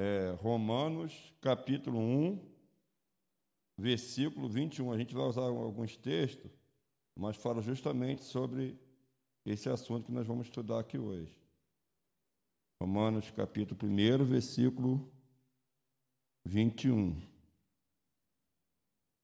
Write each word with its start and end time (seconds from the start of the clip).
é, 0.00 0.34
Romanos, 0.40 1.12
capítulo 1.42 1.98
1, 1.98 2.40
versículo 3.76 4.48
21. 4.48 4.90
A 4.92 4.96
gente 4.96 5.14
vai 5.14 5.24
usar 5.24 5.42
alguns 5.42 5.94
textos, 5.94 6.50
mas 7.14 7.36
fala 7.36 7.60
justamente 7.60 8.24
sobre 8.24 8.78
esse 9.44 9.68
assunto 9.68 10.06
que 10.06 10.12
nós 10.12 10.26
vamos 10.26 10.46
estudar 10.46 10.80
aqui 10.80 10.96
hoje. 10.96 11.38
Romanos, 12.82 13.30
capítulo 13.30 13.78
1, 13.92 14.24
versículo 14.24 15.06
21. 16.46 17.20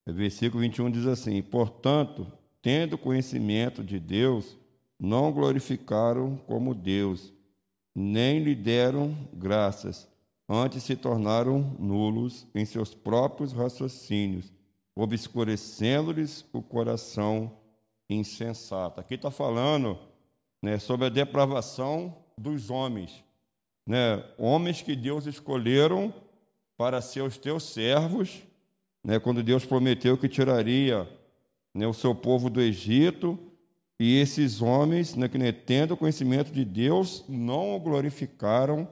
O 0.07 0.13
versículo 0.13 0.61
21 0.61 0.91
diz 0.91 1.07
assim: 1.07 1.43
Portanto, 1.43 2.31
tendo 2.61 2.99
conhecimento 2.99 3.83
de 3.83 3.99
Deus, 3.99 4.59
não 5.01 5.33
glorificaram 5.33 6.37
como 6.37 6.75
Deus, 6.75 7.33
nem 7.95 8.41
lhe 8.45 8.55
deram 8.55 9.17
graças, 9.33 10.07
antes 10.49 10.83
se 10.85 10.97
tornaram 10.97 11.77
nulos 11.79 12.47
em 12.55 12.65
seus 12.65 12.95
próprios 12.95 13.53
raciocínios, 13.53 14.53
obscurecendo-lhes 14.95 16.45
o 16.53 16.63
coração 16.63 17.53
insensato. 18.09 19.01
Aqui 19.01 19.15
está 19.15 19.31
falando 19.31 19.99
né, 20.63 20.79
sobre 20.79 21.07
a 21.07 21.11
depravação 21.11 22.17
dos 22.39 22.71
homens, 22.71 23.25
né, 23.87 24.25
homens 24.39 24.83
que 24.83 24.95
Deus 24.95 25.27
escolheram 25.27 26.13
para 26.77 27.01
ser 27.01 27.23
os 27.23 27.37
teus 27.37 27.65
servos, 27.65 28.43
né, 29.03 29.19
quando 29.19 29.43
Deus 29.43 29.65
prometeu 29.65 30.17
que 30.17 30.29
tiraria 30.29 31.09
né, 31.75 31.87
o 31.87 31.93
seu 31.93 32.15
povo 32.15 32.49
do 32.49 32.61
Egito, 32.61 33.39
e 33.99 34.21
esses 34.21 34.61
homens, 34.61 35.15
né, 35.15 35.27
que 35.29 35.53
tendo 35.53 35.97
conhecimento 35.97 36.53
de 36.53 36.65
Deus, 36.65 37.25
não 37.29 37.75
o 37.75 37.81
glorificaram 37.81 38.87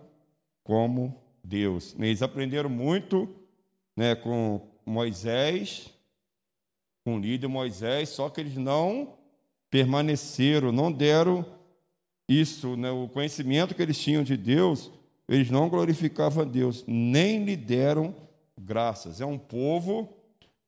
como 0.62 1.23
Deus. 1.44 1.94
Eles 1.98 2.22
aprenderam 2.22 2.70
muito 2.70 3.28
né, 3.94 4.14
com 4.14 4.66
Moisés, 4.84 5.90
com 7.04 7.16
o 7.16 7.20
líder 7.20 7.48
Moisés, 7.48 8.08
só 8.08 8.30
que 8.30 8.40
eles 8.40 8.56
não 8.56 9.14
permaneceram, 9.70 10.72
não 10.72 10.90
deram 10.90 11.44
isso, 12.28 12.76
né, 12.76 12.90
o 12.90 13.08
conhecimento 13.08 13.74
que 13.74 13.82
eles 13.82 13.98
tinham 13.98 14.22
de 14.22 14.36
Deus, 14.36 14.90
eles 15.28 15.50
não 15.50 15.68
glorificavam 15.68 16.42
a 16.42 16.46
Deus, 16.46 16.84
nem 16.86 17.44
lhe 17.44 17.56
deram 17.56 18.14
graças. 18.58 19.20
É 19.20 19.26
um 19.26 19.38
povo 19.38 20.08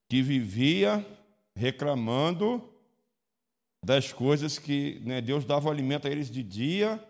que 0.09 0.23
vivia 0.23 1.05
reclamando 1.55 2.63
das 3.83 4.13
coisas 4.13 4.59
que 4.59 5.01
né, 5.05 5.21
Deus 5.21 5.45
dava 5.45 5.71
alimento 5.71 6.07
a 6.07 6.11
eles 6.11 6.31
de 6.31 6.43
dia 6.43 7.03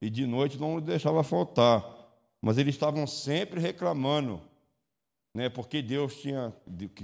e 0.00 0.08
de 0.08 0.26
noite 0.26 0.58
não 0.58 0.80
deixava 0.80 1.24
faltar. 1.24 1.97
Mas 2.40 2.58
eles 2.58 2.74
estavam 2.74 3.06
sempre 3.06 3.60
reclamando, 3.60 4.40
né, 5.34 5.48
porque 5.48 5.82
Deus 5.82 6.20
tinha, 6.20 6.52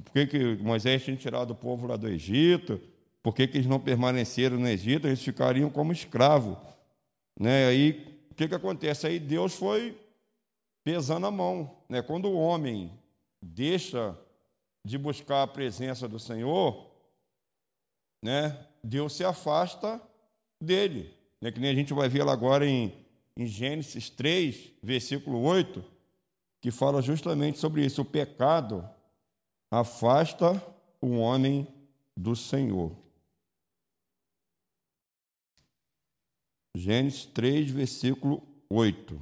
porque 0.05 0.27
que 0.27 0.57
Moisés 0.57 1.05
tinha 1.05 1.17
tirado 1.17 1.51
o 1.51 1.57
povo 1.57 1.87
lá 1.87 1.97
do 1.97 2.09
Egito, 2.09 2.81
porque 3.23 3.47
que 3.47 3.59
eles 3.59 3.67
não 3.67 3.81
permaneceram 3.81 4.59
no 4.59 4.69
Egito, 4.69 5.07
eles 5.07 5.23
ficariam 5.23 5.71
como 5.71 5.93
escravos. 5.93 6.57
Né? 7.39 7.67
Aí 7.67 8.19
o 8.31 8.35
que, 8.35 8.49
que 8.49 8.55
acontece? 8.55 9.07
Aí 9.07 9.19
Deus 9.19 9.55
foi 9.55 9.97
pesando 10.83 11.27
a 11.27 11.31
mão. 11.31 11.79
Né? 11.89 12.03
Quando 12.03 12.27
o 12.27 12.39
homem 12.39 12.93
deixa 13.41 14.17
de 14.85 14.98
buscar 14.98 15.43
a 15.43 15.47
presença 15.47 16.07
do 16.07 16.19
Senhor, 16.19 16.91
né? 18.23 18.67
Deus 18.83 19.15
se 19.15 19.25
afasta 19.25 20.01
dele. 20.61 21.15
Né? 21.41 21.51
Que 21.51 21.61
nem 21.61 21.71
a 21.71 21.75
gente 21.75 21.95
vai 21.95 22.09
ver 22.09 22.25
lá 22.25 22.33
agora 22.33 22.67
em, 22.67 22.93
em 23.37 23.47
Gênesis 23.47 24.09
3, 24.11 24.73
versículo 24.83 25.41
8, 25.43 25.85
que 26.61 26.71
fala 26.71 27.03
justamente 27.03 27.59
sobre 27.59 27.85
isso. 27.85 28.03
O 28.03 28.05
pecado 28.05 28.89
afasta 29.71 30.53
o 31.01 31.17
homem 31.17 31.67
do 32.17 32.37
Senhor. 32.37 32.97
Gênesis 36.77 37.27
3, 37.27 37.70
versículo 37.70 38.42
8. 38.69 39.20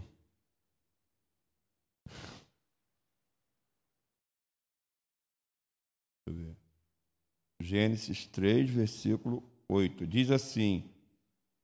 Gênesis 7.61 8.27
3, 8.27 8.69
versículo 8.69 9.43
8. 9.69 10.07
Diz 10.07 10.31
assim: 10.31 10.92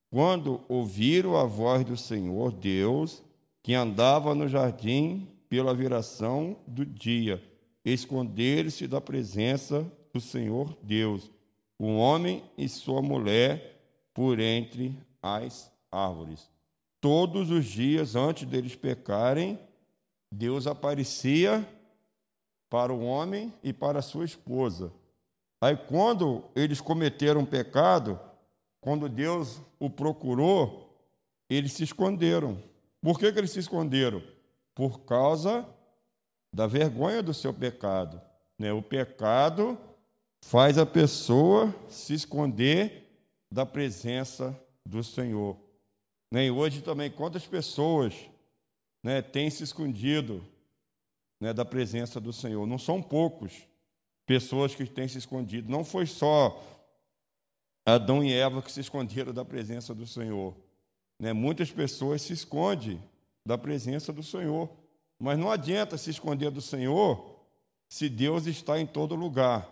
Quando 0.09 0.61
ouviram 0.67 1.37
a 1.37 1.43
voz 1.43 1.85
do 1.85 1.95
Senhor 1.95 2.51
Deus, 2.51 3.23
que 3.61 3.75
andava 3.75 4.33
no 4.33 4.47
jardim 4.47 5.27
pela 5.47 5.73
viração 5.73 6.57
do 6.65 6.83
dia, 6.85 7.43
esconderam-se 7.85 8.87
da 8.87 8.99
presença 8.99 9.85
do 10.11 10.19
Senhor 10.19 10.75
Deus, 10.81 11.29
o 11.77 11.95
homem 11.95 12.43
e 12.57 12.67
sua 12.67 13.01
mulher, 13.01 13.77
por 14.13 14.39
entre 14.39 14.97
as 15.21 15.71
árvores. 15.91 16.49
Todos 16.99 17.51
os 17.51 17.65
dias 17.65 18.15
antes 18.15 18.45
deles 18.45 18.75
pecarem, 18.75 19.57
Deus 20.31 20.67
aparecia 20.67 21.67
para 22.69 22.93
o 22.93 23.03
homem 23.03 23.53
e 23.63 23.71
para 23.71 24.01
sua 24.01 24.25
esposa. 24.25 24.91
Aí, 25.61 25.75
quando 25.75 26.43
eles 26.55 26.81
cometeram 26.81 27.41
um 27.41 27.45
pecado, 27.45 28.19
quando 28.81 29.09
Deus 29.09 29.61
o 29.79 29.89
procurou, 29.89 30.89
eles 31.49 31.73
se 31.73 31.83
esconderam. 31.83 32.61
Por 33.01 33.19
que, 33.19 33.31
que 33.31 33.39
eles 33.39 33.51
se 33.51 33.59
esconderam? 33.59 34.21
Por 34.73 35.01
causa 35.01 35.67
da 36.53 36.67
vergonha 36.67 37.21
do 37.21 37.33
seu 37.33 37.53
pecado. 37.53 38.21
Né? 38.57 38.71
O 38.71 38.81
pecado 38.81 39.77
faz 40.41 40.77
a 40.77 40.85
pessoa 40.85 41.73
se 41.87 42.13
esconder 42.13 43.07
da 43.51 43.65
presença 43.65 44.57
do 44.85 45.03
Senhor. 45.03 45.57
Né? 46.31 46.45
E 46.45 46.51
hoje 46.51 46.81
também, 46.81 47.11
quantas 47.11 47.45
pessoas 47.45 48.13
né, 49.03 49.21
têm 49.21 49.49
se 49.49 49.63
escondido 49.63 50.45
né, 51.39 51.53
da 51.53 51.65
presença 51.65 52.19
do 52.19 52.31
Senhor? 52.31 52.65
Não 52.65 52.77
são 52.77 53.01
poucos 53.01 53.67
pessoas 54.25 54.75
que 54.75 54.85
têm 54.85 55.07
se 55.07 55.17
escondido. 55.17 55.71
Não 55.71 55.83
foi 55.83 56.05
só 56.05 56.63
Adão 57.95 58.23
e 58.23 58.33
Eva 58.33 58.61
que 58.61 58.71
se 58.71 58.79
esconderam 58.79 59.33
da 59.33 59.45
presença 59.45 59.93
do 59.93 60.05
Senhor. 60.05 60.55
Né? 61.19 61.33
Muitas 61.33 61.71
pessoas 61.71 62.21
se 62.21 62.33
escondem 62.33 63.01
da 63.45 63.57
presença 63.57 64.13
do 64.13 64.23
Senhor. 64.23 64.69
Mas 65.19 65.37
não 65.37 65.51
adianta 65.51 65.97
se 65.97 66.09
esconder 66.09 66.49
do 66.49 66.61
Senhor 66.61 67.37
se 67.89 68.07
Deus 68.07 68.45
está 68.45 68.79
em 68.79 68.85
todo 68.85 69.15
lugar. 69.15 69.67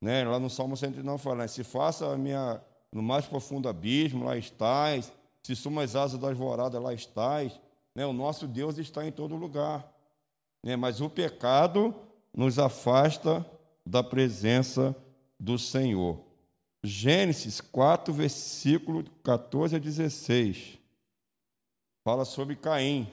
Né? 0.00 0.24
Lá 0.24 0.38
no 0.38 0.48
Salmo 0.48 0.76
109 0.76 1.22
fala: 1.22 1.48
se 1.48 1.64
faça 1.64 2.12
a 2.12 2.16
minha 2.16 2.62
no 2.90 3.02
mais 3.02 3.26
profundo 3.26 3.68
abismo, 3.68 4.24
lá 4.24 4.36
estás, 4.36 5.12
se 5.42 5.54
suma 5.54 5.82
as 5.82 5.94
asas 5.94 6.18
da 6.18 6.28
alvorada, 6.28 6.78
lá 6.78 6.94
estás. 6.94 7.60
Né? 7.94 8.06
O 8.06 8.12
nosso 8.12 8.46
Deus 8.46 8.78
está 8.78 9.06
em 9.06 9.12
todo 9.12 9.36
lugar. 9.36 9.92
Né? 10.62 10.76
Mas 10.76 11.00
o 11.00 11.10
pecado 11.10 11.94
nos 12.34 12.58
afasta 12.58 13.44
da 13.84 14.02
presença 14.02 14.96
do 15.38 15.58
Senhor. 15.58 16.27
Gênesis 16.82 17.60
4, 17.60 18.14
versículo 18.14 19.04
14 19.22 19.76
a 19.76 19.78
16. 19.78 20.78
Fala 22.04 22.24
sobre 22.24 22.54
Caim. 22.54 23.08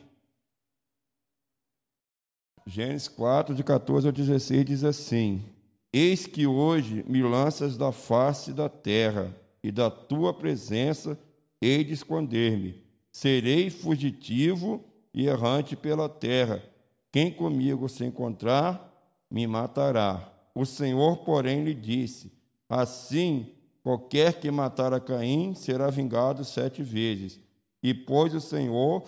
Gênesis 2.67 3.07
4, 3.07 3.55
de 3.55 3.63
14 3.63 4.07
a 4.07 4.11
16, 4.11 4.65
diz 4.65 4.83
assim: 4.83 5.43
Eis 5.91 6.27
que 6.27 6.45
hoje 6.45 7.03
me 7.07 7.23
lanças 7.23 7.77
da 7.77 7.91
face 7.91 8.53
da 8.53 8.69
terra, 8.69 9.35
e 9.63 9.71
da 9.71 9.89
tua 9.89 10.31
presença 10.31 11.19
hei 11.59 11.83
de 11.83 11.93
esconder-me. 11.93 12.83
Serei 13.11 13.71
fugitivo 13.71 14.85
e 15.11 15.25
errante 15.25 15.75
pela 15.75 16.07
terra. 16.07 16.63
Quem 17.11 17.31
comigo 17.31 17.89
se 17.89 18.05
encontrar, 18.05 18.93
me 19.31 19.47
matará. 19.47 20.31
O 20.53 20.65
Senhor, 20.65 21.17
porém, 21.25 21.63
lhe 21.63 21.73
disse: 21.73 22.31
Assim, 22.69 23.54
qualquer 23.85 24.39
que 24.39 24.49
matar 24.49 24.95
a 24.95 24.99
Caim 24.99 25.53
será 25.53 25.91
vingado 25.91 26.43
sete 26.43 26.81
vezes. 26.81 27.39
E 27.83 27.93
pôs 27.93 28.33
o 28.33 28.41
Senhor 28.41 29.03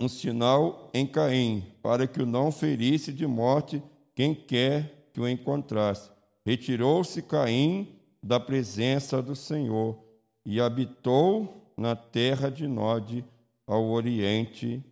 um 0.00 0.08
sinal 0.08 0.92
em 0.94 1.04
Caim, 1.04 1.74
para 1.82 2.06
que 2.06 2.22
o 2.22 2.26
não 2.26 2.52
ferisse 2.52 3.12
de 3.12 3.26
morte 3.26 3.82
quem 4.14 4.32
quer 4.32 5.08
que 5.12 5.20
o 5.20 5.28
encontrasse. 5.28 6.08
Retirou-se 6.46 7.20
Caim 7.22 7.98
da 8.22 8.38
presença 8.38 9.20
do 9.20 9.34
Senhor 9.34 9.98
e 10.46 10.60
habitou 10.60 11.72
na 11.76 11.96
terra 11.96 12.52
de 12.52 12.68
Nod, 12.68 13.24
ao 13.66 13.86
oriente 13.86 14.84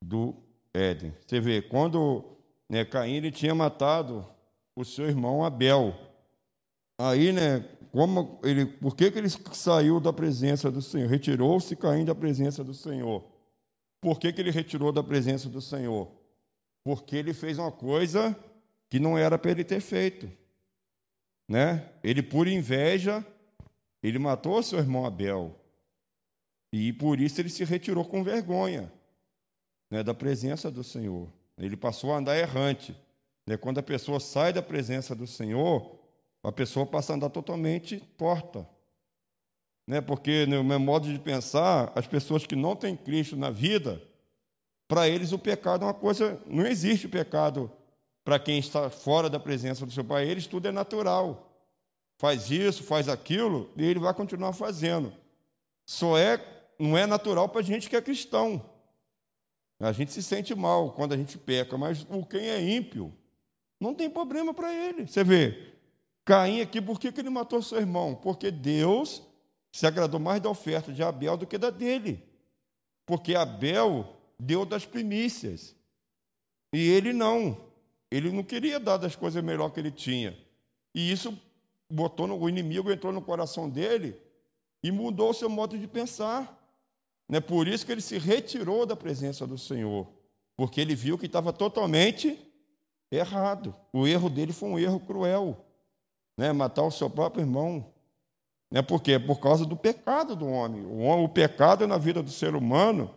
do 0.00 0.32
Éden. 0.72 1.12
Você 1.26 1.40
vê, 1.40 1.60
quando 1.60 2.24
né, 2.68 2.84
Caim 2.84 3.14
ele 3.14 3.32
tinha 3.32 3.54
matado 3.54 4.24
o 4.76 4.84
seu 4.84 5.08
irmão 5.08 5.44
Abel. 5.44 5.92
Aí, 6.96 7.32
né, 7.32 7.64
como 7.92 8.38
ele, 8.44 8.66
por 8.66 8.94
que, 8.94 9.10
que 9.10 9.18
ele 9.18 9.28
saiu 9.28 9.98
da 9.98 10.12
presença 10.12 10.70
do 10.70 10.80
Senhor? 10.80 11.08
Retirou-se 11.08 11.74
Caim 11.76 12.04
da 12.04 12.14
presença 12.14 12.62
do 12.62 12.72
Senhor. 12.72 13.24
Por 14.00 14.18
que, 14.18 14.32
que 14.32 14.40
ele 14.40 14.50
retirou 14.50 14.92
da 14.92 15.02
presença 15.02 15.48
do 15.48 15.60
Senhor? 15.60 16.10
Porque 16.84 17.16
ele 17.16 17.34
fez 17.34 17.58
uma 17.58 17.72
coisa 17.72 18.36
que 18.88 18.98
não 18.98 19.18
era 19.18 19.38
para 19.38 19.50
ele 19.50 19.64
ter 19.64 19.80
feito. 19.80 20.30
Né? 21.48 21.90
Ele, 22.02 22.22
por 22.22 22.46
inveja, 22.46 23.26
ele 24.02 24.18
matou 24.18 24.62
seu 24.62 24.78
irmão 24.78 25.04
Abel. 25.04 25.56
E 26.72 26.92
por 26.92 27.20
isso 27.20 27.40
ele 27.40 27.48
se 27.48 27.64
retirou 27.64 28.04
com 28.04 28.22
vergonha 28.22 28.90
né, 29.90 30.02
da 30.02 30.14
presença 30.14 30.70
do 30.70 30.84
Senhor. 30.84 31.28
Ele 31.58 31.76
passou 31.76 32.14
a 32.14 32.18
andar 32.18 32.38
errante. 32.38 32.96
Né? 33.46 33.56
Quando 33.56 33.78
a 33.78 33.82
pessoa 33.82 34.20
sai 34.20 34.52
da 34.52 34.62
presença 34.62 35.14
do 35.14 35.26
Senhor, 35.26 35.99
a 36.42 36.52
pessoa 36.52 36.86
passa 36.86 37.12
a 37.12 37.16
andar 37.16 37.30
totalmente 37.30 38.00
torta. 38.16 38.66
Né? 39.86 40.00
Porque, 40.00 40.46
no 40.46 40.62
meu 40.64 40.80
modo 40.80 41.12
de 41.12 41.18
pensar, 41.18 41.92
as 41.94 42.06
pessoas 42.06 42.46
que 42.46 42.56
não 42.56 42.76
têm 42.76 42.96
Cristo 42.96 43.36
na 43.36 43.50
vida, 43.50 44.02
para 44.88 45.08
eles 45.08 45.32
o 45.32 45.38
pecado 45.38 45.84
é 45.84 45.86
uma 45.88 45.94
coisa. 45.94 46.40
Não 46.46 46.66
existe 46.66 47.08
pecado 47.08 47.70
para 48.24 48.38
quem 48.38 48.58
está 48.58 48.90
fora 48.90 49.28
da 49.28 49.38
presença 49.38 49.84
do 49.84 49.92
seu 49.92 50.04
Pai. 50.04 50.26
Eles 50.26 50.46
tudo 50.46 50.68
é 50.68 50.72
natural. 50.72 51.50
Faz 52.18 52.50
isso, 52.50 52.82
faz 52.82 53.08
aquilo, 53.08 53.70
e 53.76 53.84
ele 53.84 53.98
vai 53.98 54.12
continuar 54.12 54.52
fazendo. 54.52 55.12
Só 55.86 56.18
é, 56.18 56.38
não 56.78 56.96
é 56.96 57.06
natural 57.06 57.48
para 57.48 57.60
a 57.60 57.64
gente 57.64 57.88
que 57.88 57.96
é 57.96 58.02
cristão. 58.02 58.64
A 59.80 59.92
gente 59.92 60.12
se 60.12 60.22
sente 60.22 60.54
mal 60.54 60.92
quando 60.92 61.14
a 61.14 61.16
gente 61.16 61.38
peca, 61.38 61.78
mas 61.78 62.06
o 62.10 62.24
quem 62.24 62.50
é 62.50 62.60
ímpio 62.60 63.12
não 63.80 63.94
tem 63.94 64.10
problema 64.10 64.52
para 64.52 64.72
ele. 64.72 65.06
Você 65.06 65.24
vê, 65.24 65.72
Caim 66.30 66.60
aqui, 66.60 66.80
por 66.80 67.00
que, 67.00 67.10
que 67.10 67.20
ele 67.20 67.28
matou 67.28 67.60
seu 67.60 67.78
irmão? 67.78 68.14
Porque 68.14 68.52
Deus 68.52 69.20
se 69.72 69.84
agradou 69.84 70.20
mais 70.20 70.40
da 70.40 70.48
oferta 70.48 70.92
de 70.92 71.02
Abel 71.02 71.36
do 71.36 71.44
que 71.44 71.58
da 71.58 71.70
dele. 71.70 72.22
Porque 73.04 73.34
Abel 73.34 74.16
deu 74.38 74.64
das 74.64 74.86
primícias. 74.86 75.74
E 76.72 76.88
ele 76.88 77.12
não. 77.12 77.60
Ele 78.08 78.30
não 78.30 78.44
queria 78.44 78.78
dar 78.78 78.96
das 78.96 79.16
coisas 79.16 79.42
melhor 79.42 79.70
que 79.70 79.80
ele 79.80 79.90
tinha. 79.90 80.38
E 80.94 81.10
isso 81.10 81.36
botou 81.90 82.28
no, 82.28 82.38
o 82.38 82.48
inimigo 82.48 82.92
entrou 82.92 83.12
no 83.12 83.22
coração 83.22 83.68
dele 83.68 84.16
e 84.84 84.92
mudou 84.92 85.30
o 85.30 85.34
seu 85.34 85.50
modo 85.50 85.76
de 85.76 85.88
pensar. 85.88 86.56
É 87.28 87.40
por 87.40 87.66
isso 87.66 87.84
que 87.84 87.90
ele 87.90 88.00
se 88.00 88.18
retirou 88.18 88.86
da 88.86 88.94
presença 88.94 89.48
do 89.48 89.58
Senhor, 89.58 90.06
porque 90.56 90.80
ele 90.80 90.94
viu 90.94 91.18
que 91.18 91.26
estava 91.26 91.52
totalmente 91.52 92.38
errado. 93.10 93.74
O 93.92 94.06
erro 94.06 94.30
dele 94.30 94.52
foi 94.52 94.68
um 94.68 94.78
erro 94.78 95.00
cruel, 95.00 95.66
né? 96.40 96.54
matar 96.54 96.84
o 96.84 96.90
seu 96.90 97.10
próprio 97.10 97.42
irmão. 97.42 97.84
Né? 98.70 98.80
Por 98.80 99.02
quê? 99.02 99.18
Por 99.18 99.38
causa 99.40 99.66
do 99.66 99.76
pecado 99.76 100.34
do 100.34 100.46
homem. 100.46 100.86
O, 100.86 101.24
o 101.24 101.28
pecado 101.28 101.86
na 101.86 101.98
vida 101.98 102.22
do 102.22 102.30
ser 102.30 102.54
humano, 102.54 103.14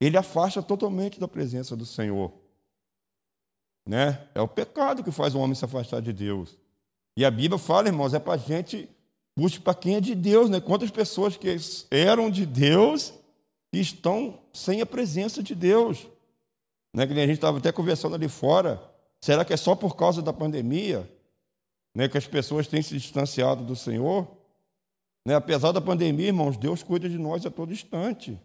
ele 0.00 0.16
afasta 0.16 0.62
totalmente 0.62 1.20
da 1.20 1.28
presença 1.28 1.76
do 1.76 1.84
Senhor. 1.84 2.32
Né? 3.86 4.26
É 4.34 4.40
o 4.40 4.48
pecado 4.48 5.04
que 5.04 5.10
faz 5.12 5.34
o 5.34 5.40
homem 5.40 5.54
se 5.54 5.62
afastar 5.62 6.00
de 6.00 6.10
Deus. 6.10 6.56
E 7.18 7.22
a 7.22 7.30
Bíblia 7.30 7.58
fala, 7.58 7.88
irmãos, 7.88 8.14
é 8.14 8.18
para 8.18 8.32
a 8.32 8.38
gente 8.38 8.88
buscar 9.38 9.62
para 9.62 9.74
quem 9.74 9.96
é 9.96 10.00
de 10.00 10.14
Deus, 10.14 10.48
né? 10.48 10.58
Quantas 10.58 10.90
pessoas 10.90 11.36
que 11.36 11.54
eram 11.90 12.30
de 12.30 12.46
Deus 12.46 13.12
estão 13.74 14.40
sem 14.54 14.80
a 14.80 14.86
presença 14.86 15.42
de 15.42 15.54
Deus. 15.54 16.06
Né? 16.94 17.06
Que 17.06 17.12
a 17.12 17.26
gente 17.26 17.32
estava 17.32 17.58
até 17.58 17.70
conversando 17.70 18.14
ali 18.14 18.28
fora. 18.28 18.82
Será 19.20 19.44
que 19.44 19.52
é 19.52 19.56
só 19.56 19.74
por 19.74 19.96
causa 19.96 20.22
da 20.22 20.32
pandemia 20.32 21.10
né, 21.94 22.08
que 22.08 22.18
as 22.18 22.26
pessoas 22.26 22.66
têm 22.66 22.82
se 22.82 22.96
distanciado 22.96 23.64
do 23.64 23.76
Senhor? 23.76 24.26
Né? 25.26 25.34
Apesar 25.34 25.72
da 25.72 25.80
pandemia, 25.80 26.26
irmãos, 26.26 26.56
Deus 26.56 26.82
cuida 26.82 27.08
de 27.08 27.18
nós 27.18 27.46
a 27.46 27.50
todo 27.50 27.72
instante. 27.72 28.38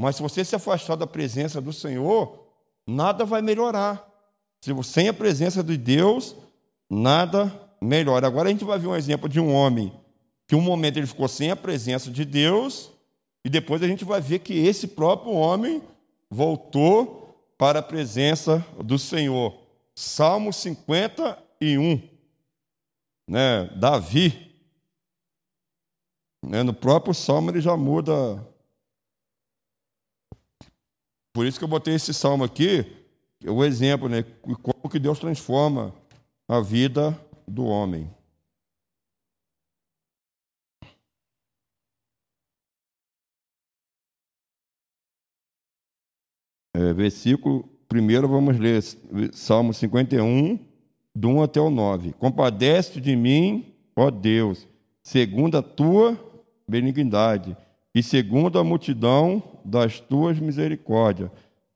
Mas 0.00 0.16
se 0.16 0.22
você 0.22 0.44
se 0.44 0.54
afastar 0.54 0.96
da 0.96 1.06
presença 1.06 1.60
do 1.60 1.72
Senhor, 1.72 2.46
nada 2.86 3.24
vai 3.24 3.42
melhorar. 3.42 4.06
Se 4.60 4.72
sem 4.84 5.08
a 5.08 5.14
presença 5.14 5.62
de 5.62 5.76
Deus, 5.76 6.36
nada 6.88 7.52
melhora. 7.80 8.26
Agora 8.26 8.48
a 8.48 8.52
gente 8.52 8.64
vai 8.64 8.78
ver 8.78 8.88
um 8.88 8.96
exemplo 8.96 9.28
de 9.28 9.40
um 9.40 9.52
homem 9.52 9.92
que 10.46 10.54
um 10.54 10.60
momento 10.60 10.96
ele 10.96 11.06
ficou 11.06 11.28
sem 11.28 11.50
a 11.50 11.56
presença 11.56 12.10
de 12.10 12.24
Deus 12.24 12.90
e 13.44 13.50
depois 13.50 13.82
a 13.82 13.86
gente 13.86 14.04
vai 14.04 14.20
ver 14.20 14.38
que 14.40 14.54
esse 14.54 14.88
próprio 14.88 15.32
homem 15.32 15.82
voltou 16.30 17.44
para 17.58 17.80
a 17.80 17.82
presença 17.82 18.64
do 18.82 18.98
Senhor. 18.98 19.54
Salmo 19.94 20.52
51. 20.52 22.17
Né? 23.28 23.66
Davi. 23.76 24.48
Né? 26.42 26.62
No 26.62 26.72
próprio 26.72 27.12
salmo 27.12 27.50
ele 27.50 27.60
já 27.60 27.76
muda. 27.76 28.12
Por 31.34 31.46
isso 31.46 31.58
que 31.58 31.64
eu 31.64 31.68
botei 31.68 31.94
esse 31.94 32.14
salmo 32.14 32.42
aqui, 32.42 32.80
é 33.44 33.50
o 33.50 33.62
exemplo, 33.62 34.08
né? 34.08 34.24
Como 34.62 34.90
que 34.90 34.98
Deus 34.98 35.20
transforma 35.20 35.94
a 36.48 36.60
vida 36.60 37.12
do 37.46 37.64
homem. 37.64 38.10
É, 46.74 46.92
versículo 46.92 47.68
primeiro, 47.88 48.28
vamos 48.28 48.58
ler 48.58 48.82
Salmo 49.32 49.72
51, 49.72 50.58
do 51.18 51.28
1 51.30 51.42
até 51.42 51.60
o 51.60 51.68
9. 51.68 52.12
Compadece 52.12 53.00
de 53.00 53.16
mim, 53.16 53.74
ó 53.96 54.08
Deus, 54.08 54.68
segundo 55.02 55.58
a 55.58 55.62
tua 55.62 56.16
benignidade 56.68 57.56
e 57.92 58.02
segundo 58.04 58.56
a 58.56 58.62
multidão 58.62 59.42
das 59.64 59.98
tuas 59.98 60.38
misericórdias. 60.38 61.30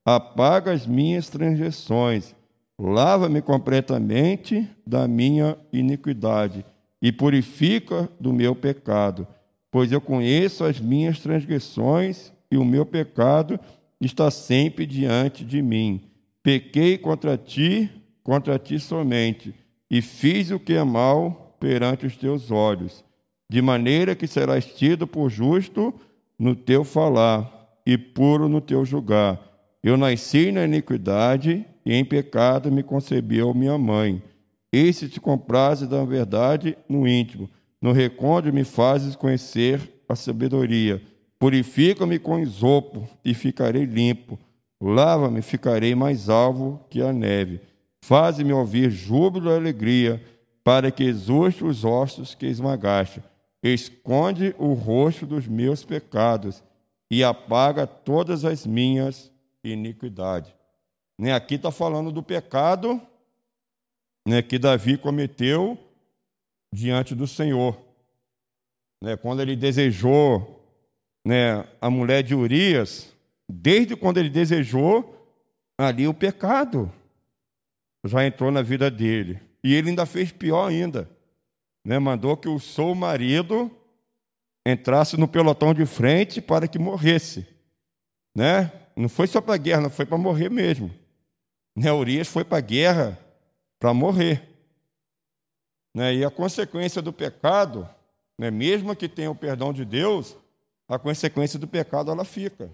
Apaga 0.04 0.72
as 0.72 0.86
minhas 0.86 1.28
transgressões, 1.28 2.36
lava-me 2.78 3.42
completamente 3.42 4.68
da 4.86 5.08
minha 5.08 5.56
iniquidade 5.72 6.64
e 7.00 7.10
purifica 7.10 8.08
do 8.20 8.32
meu 8.32 8.54
pecado, 8.54 9.26
pois 9.72 9.90
eu 9.90 10.00
conheço 10.00 10.64
as 10.64 10.78
minhas 10.78 11.18
transgressões 11.18 12.32
e 12.48 12.56
o 12.56 12.64
meu 12.64 12.86
pecado 12.86 13.58
está 14.00 14.30
sempre 14.30 14.86
diante 14.86 15.44
de 15.44 15.60
mim. 15.60 16.00
Pequei 16.44 16.96
contra 16.96 17.36
ti, 17.36 17.90
contra 18.22 18.58
ti 18.58 18.78
somente, 18.78 19.54
e 19.90 20.00
fiz 20.00 20.50
o 20.50 20.58
que 20.58 20.74
é 20.74 20.84
mal 20.84 21.56
perante 21.60 22.06
os 22.06 22.16
teus 22.16 22.50
olhos, 22.50 23.04
de 23.48 23.60
maneira 23.60 24.14
que 24.14 24.26
serás 24.26 24.64
tido 24.64 25.06
por 25.06 25.30
justo 25.30 25.94
no 26.38 26.56
teu 26.56 26.84
falar 26.84 27.50
e 27.86 27.98
puro 27.98 28.48
no 28.48 28.60
teu 28.60 28.84
julgar. 28.84 29.40
Eu 29.82 29.96
nasci 29.96 30.50
na 30.52 30.64
iniquidade 30.64 31.66
e 31.84 31.94
em 31.94 32.04
pecado 32.04 32.70
me 32.70 32.82
concebeu 32.82 33.52
minha 33.52 33.76
mãe. 33.76 34.22
Esse 34.72 35.08
te 35.08 35.20
compraze 35.20 35.86
da 35.86 36.05
verdade 36.05 36.76
no 36.88 37.06
íntimo, 37.06 37.50
no 37.81 37.93
recôndito 37.93 38.55
me 38.55 38.64
fazes 38.64 39.17
conhecer 39.17 39.81
a 40.08 40.14
sabedoria. 40.14 41.02
Purifica-me 41.38 42.19
com 42.19 42.38
isopo 42.38 43.08
e 43.24 43.34
ficarei 43.34 43.84
limpo. 43.84 44.38
Lava-me, 44.81 45.43
ficarei 45.43 45.94
mais 45.94 46.29
alvo 46.29 46.81
que 46.88 47.02
a 47.02 47.12
neve. 47.12 47.60
Faze-me 48.02 48.52
ouvir 48.52 48.90
júbilo 48.90 49.48
e 49.48 49.54
alegria, 49.54 50.22
para 50.64 50.90
que 50.90 51.04
exulte 51.04 51.64
os 51.64 51.84
ossos 51.84 52.34
que 52.34 52.46
esmagaste. 52.46 53.22
Esconde 53.62 54.54
o 54.58 54.72
rosto 54.72 55.24
dos 55.24 55.46
meus 55.46 55.84
pecados 55.84 56.62
e 57.08 57.22
apaga 57.22 57.86
todas 57.86 58.44
as 58.44 58.66
minhas 58.66 59.30
iniquidades. 59.62 60.52
Né, 61.16 61.32
aqui 61.32 61.54
está 61.54 61.70
falando 61.70 62.10
do 62.10 62.22
pecado 62.22 63.00
né, 64.26 64.42
que 64.42 64.58
Davi 64.58 64.96
cometeu 64.96 65.78
diante 66.72 67.14
do 67.14 67.26
Senhor. 67.28 67.78
Né, 69.00 69.16
quando 69.16 69.42
ele 69.42 69.54
desejou 69.54 70.60
né, 71.24 71.64
a 71.80 71.88
mulher 71.88 72.24
de 72.24 72.34
Urias, 72.34 73.14
desde 73.48 73.94
quando 73.94 74.18
ele 74.18 74.30
desejou, 74.30 75.24
ali 75.78 76.08
o 76.08 76.14
pecado 76.14 76.92
já 78.04 78.26
entrou 78.26 78.50
na 78.50 78.62
vida 78.62 78.90
dele. 78.90 79.40
E 79.62 79.74
ele 79.74 79.90
ainda 79.90 80.06
fez 80.06 80.32
pior 80.32 80.68
ainda. 80.68 81.08
Né, 81.84 81.98
mandou 81.98 82.36
que 82.36 82.48
o 82.48 82.60
seu 82.60 82.94
marido 82.94 83.70
entrasse 84.64 85.16
no 85.16 85.26
pelotão 85.26 85.74
de 85.74 85.84
frente 85.84 86.40
para 86.40 86.68
que 86.68 86.78
morresse. 86.78 87.46
Né? 88.34 88.70
Não 88.94 89.08
foi 89.08 89.26
só 89.26 89.40
para 89.40 89.54
a 89.54 89.58
guerra, 89.58 89.82
não 89.82 89.90
foi 89.90 90.06
para 90.06 90.16
morrer 90.16 90.48
mesmo. 90.48 90.92
Né, 91.76 91.92
Urias 91.92 92.28
foi 92.28 92.44
para 92.44 92.58
a 92.58 92.60
guerra 92.60 93.18
para 93.80 93.92
morrer. 93.92 94.48
Né? 95.94 96.14
E 96.16 96.24
a 96.24 96.30
consequência 96.30 97.02
do 97.02 97.12
pecado, 97.12 97.88
né, 98.38 98.50
mesmo 98.50 98.94
que 98.94 99.08
tenha 99.08 99.30
o 99.30 99.34
perdão 99.34 99.72
de 99.72 99.84
Deus, 99.84 100.36
a 100.88 100.98
consequência 100.98 101.58
do 101.58 101.66
pecado 101.66 102.10
ela 102.10 102.24
fica. 102.24 102.70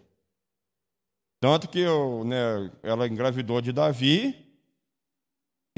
Tanto 1.40 1.68
que 1.68 1.84
né, 2.26 2.70
ela 2.82 3.06
engravidou 3.06 3.60
de 3.60 3.72
Davi 3.72 4.47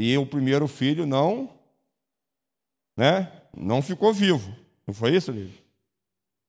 e 0.01 0.17
o 0.17 0.25
primeiro 0.25 0.67
filho 0.67 1.05
não, 1.05 1.51
né, 2.97 3.31
não 3.55 3.83
ficou 3.83 4.15
vivo. 4.15 4.57
Não 4.87 4.95
foi 4.95 5.15
isso, 5.15 5.31
Lívia? 5.31 5.61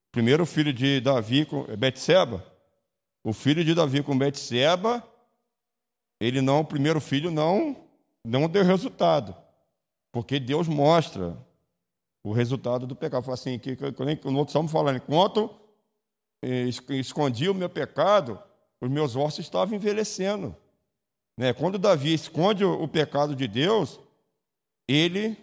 O 0.08 0.12
primeiro 0.14 0.46
filho 0.46 0.72
de 0.72 1.02
Davi, 1.02 1.46
Betseba, 1.78 2.46
o 3.22 3.34
filho 3.34 3.62
de 3.66 3.76
Davi 3.76 4.02
com 4.02 4.18
Betseba, 4.18 5.06
ele 6.18 6.40
não, 6.40 6.62
o 6.62 6.66
primeiro 6.66 7.02
filho 7.02 7.30
não, 7.30 7.76
não 8.24 8.48
deu 8.48 8.64
resultado. 8.64 9.36
Porque 10.14 10.40
Deus 10.40 10.70
mostra 10.70 11.38
o 12.24 12.32
resultado 12.32 12.88
do 12.88 12.96
pecado. 12.96 13.24
Fala 13.24 13.34
assim, 13.34 13.60
que, 13.60 13.76
que, 13.76 13.92
que 13.92 14.32
no 14.32 14.40
outro 14.40 14.54
salmo 14.54 14.70
falando, 14.70 14.96
enquanto 14.96 15.54
eh, 16.42 16.70
escondi 16.92 17.50
o 17.50 17.54
meu 17.54 17.70
pecado, 17.70 18.42
os 18.80 18.90
meus 18.90 19.18
ossos 19.18 19.40
estavam 19.40 19.76
envelhecendo. 19.76 20.56
Né? 21.38 21.54
Quando 21.54 21.78
Davi 21.78 22.14
esconde 22.14 22.64
o, 22.64 22.88
pecado 22.88 23.36
de 23.36 23.48
Deus, 23.48 24.00
ele 24.88 25.38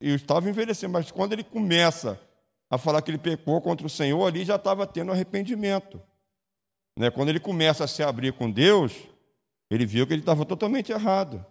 estava 0.00 0.48
envelhecendo, 0.48 0.92
mas 0.92 1.10
quando 1.10 1.32
ele 1.32 1.44
começa 1.44 2.20
a 2.68 2.76
falar 2.78 3.02
que 3.02 3.10
ele 3.10 3.18
pecou 3.18 3.60
contra 3.60 3.86
o 3.86 3.90
Senhor, 3.90 4.26
ali 4.26 4.44
já 4.44 4.56
estava 4.56 4.86
tendo 4.86 5.12
arrependimento. 5.12 6.02
Né? 6.98 7.10
Quando 7.10 7.28
ele 7.28 7.40
começa 7.40 7.84
a 7.84 7.88
se 7.88 8.02
abrir 8.02 8.32
com 8.32 8.50
Deus, 8.50 8.94
ele 9.70 9.86
viu 9.86 10.06
que 10.06 10.12
ele 10.12 10.22
estava 10.22 10.44
totalmente 10.44 10.90
errado. 10.90 11.44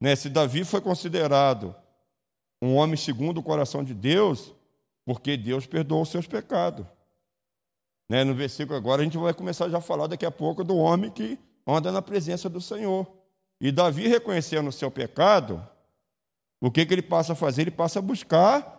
Né? 0.00 0.14
Se 0.14 0.28
Davi 0.28 0.64
foi 0.64 0.80
considerado 0.80 1.74
um 2.62 2.76
homem 2.76 2.96
segundo 2.96 3.38
o 3.38 3.42
coração 3.42 3.84
de 3.84 3.94
Deus, 3.94 4.54
porque 5.04 5.36
Deus 5.36 5.66
perdoou 5.66 6.02
os 6.02 6.10
seus 6.10 6.26
pecados. 6.26 6.86
Né? 8.08 8.24
No 8.24 8.34
versículo 8.34 8.76
agora, 8.76 9.02
a 9.02 9.04
gente 9.04 9.18
vai 9.18 9.34
começar 9.34 9.68
já 9.68 9.78
a 9.78 9.82
falar 9.82 10.06
daqui 10.06 10.24
a 10.24 10.30
pouco 10.30 10.64
do 10.64 10.76
homem 10.76 11.10
que 11.10 11.38
anda 11.76 11.92
na 11.92 12.00
presença 12.00 12.48
do 12.48 12.60
Senhor. 12.60 13.06
E 13.60 13.70
Davi, 13.70 14.08
reconhecendo 14.08 14.68
o 14.68 14.72
seu 14.72 14.90
pecado, 14.90 15.66
o 16.60 16.70
que, 16.70 16.86
que 16.86 16.94
ele 16.94 17.02
passa 17.02 17.32
a 17.32 17.36
fazer? 17.36 17.62
Ele 17.62 17.70
passa 17.70 17.98
a 17.98 18.02
buscar 18.02 18.78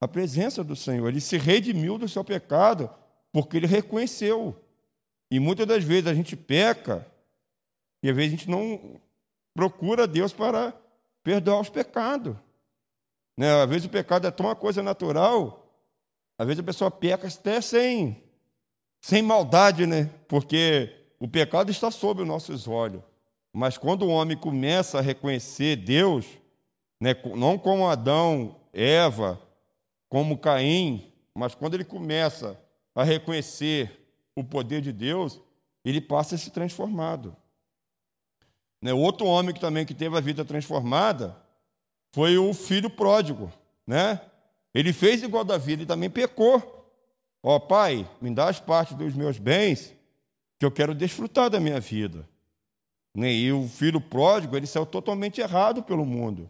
a 0.00 0.06
presença 0.06 0.62
do 0.62 0.76
Senhor. 0.76 1.08
Ele 1.08 1.20
se 1.20 1.36
redimiu 1.36 1.98
do 1.98 2.08
seu 2.08 2.22
pecado 2.24 2.90
porque 3.32 3.56
ele 3.56 3.66
reconheceu. 3.66 4.56
E 5.30 5.38
muitas 5.38 5.66
das 5.66 5.84
vezes 5.84 6.06
a 6.06 6.14
gente 6.14 6.36
peca 6.36 7.06
e 8.02 8.08
às 8.08 8.16
vezes 8.16 8.32
a 8.32 8.36
gente 8.36 8.50
não 8.50 9.00
procura 9.54 10.06
Deus 10.06 10.32
para 10.32 10.72
perdoar 11.22 11.60
os 11.60 11.68
pecados. 11.68 12.36
Né? 13.36 13.62
Às 13.62 13.68
vezes 13.68 13.86
o 13.86 13.90
pecado 13.90 14.26
é 14.26 14.30
tão 14.30 14.46
uma 14.46 14.56
coisa 14.56 14.82
natural, 14.82 15.66
às 16.38 16.46
vezes 16.46 16.60
a 16.60 16.64
pessoa 16.64 16.90
peca 16.90 17.26
até 17.26 17.60
sem, 17.60 18.22
sem 19.00 19.22
maldade, 19.22 19.84
né? 19.86 20.08
porque 20.28 20.97
o 21.18 21.26
pecado 21.26 21.70
está 21.70 21.90
sob 21.90 22.22
os 22.22 22.28
nossos 22.28 22.68
olhos. 22.68 23.02
Mas 23.52 23.76
quando 23.76 24.02
o 24.02 24.08
homem 24.08 24.36
começa 24.36 24.98
a 24.98 25.02
reconhecer 25.02 25.76
Deus, 25.76 26.26
né, 27.00 27.14
não 27.34 27.58
como 27.58 27.88
Adão, 27.88 28.56
Eva, 28.72 29.40
como 30.08 30.38
Caim, 30.38 31.12
mas 31.34 31.54
quando 31.54 31.74
ele 31.74 31.84
começa 31.84 32.58
a 32.94 33.02
reconhecer 33.02 34.06
o 34.34 34.44
poder 34.44 34.80
de 34.80 34.92
Deus, 34.92 35.40
ele 35.84 36.00
passa 36.00 36.34
a 36.34 36.38
ser 36.38 36.50
transformado. 36.50 37.36
Né? 38.80 38.92
Outro 38.92 39.26
homem 39.26 39.54
que 39.54 39.60
também 39.60 39.84
que 39.84 39.94
teve 39.94 40.16
a 40.16 40.20
vida 40.20 40.44
transformada 40.44 41.36
foi 42.12 42.38
o 42.38 42.54
filho 42.54 42.88
pródigo, 42.88 43.52
né? 43.86 44.20
Ele 44.72 44.92
fez 44.92 45.22
igual 45.22 45.44
Davi, 45.44 45.72
ele 45.72 45.86
também 45.86 46.08
pecou. 46.08 46.86
Ó 47.42 47.56
oh, 47.56 47.60
pai, 47.60 48.08
me 48.20 48.32
dá 48.32 48.48
as 48.48 48.60
partes 48.60 48.96
dos 48.96 49.14
meus 49.14 49.38
bens, 49.38 49.94
que 50.58 50.64
eu 50.64 50.70
quero 50.70 50.94
desfrutar 50.94 51.48
da 51.48 51.60
minha 51.60 51.80
vida. 51.80 52.28
Né? 53.14 53.32
E 53.32 53.52
o 53.52 53.68
filho 53.68 54.00
pródigo, 54.00 54.56
ele 54.56 54.66
saiu 54.66 54.86
totalmente 54.86 55.40
errado 55.40 55.82
pelo 55.82 56.04
mundo. 56.04 56.48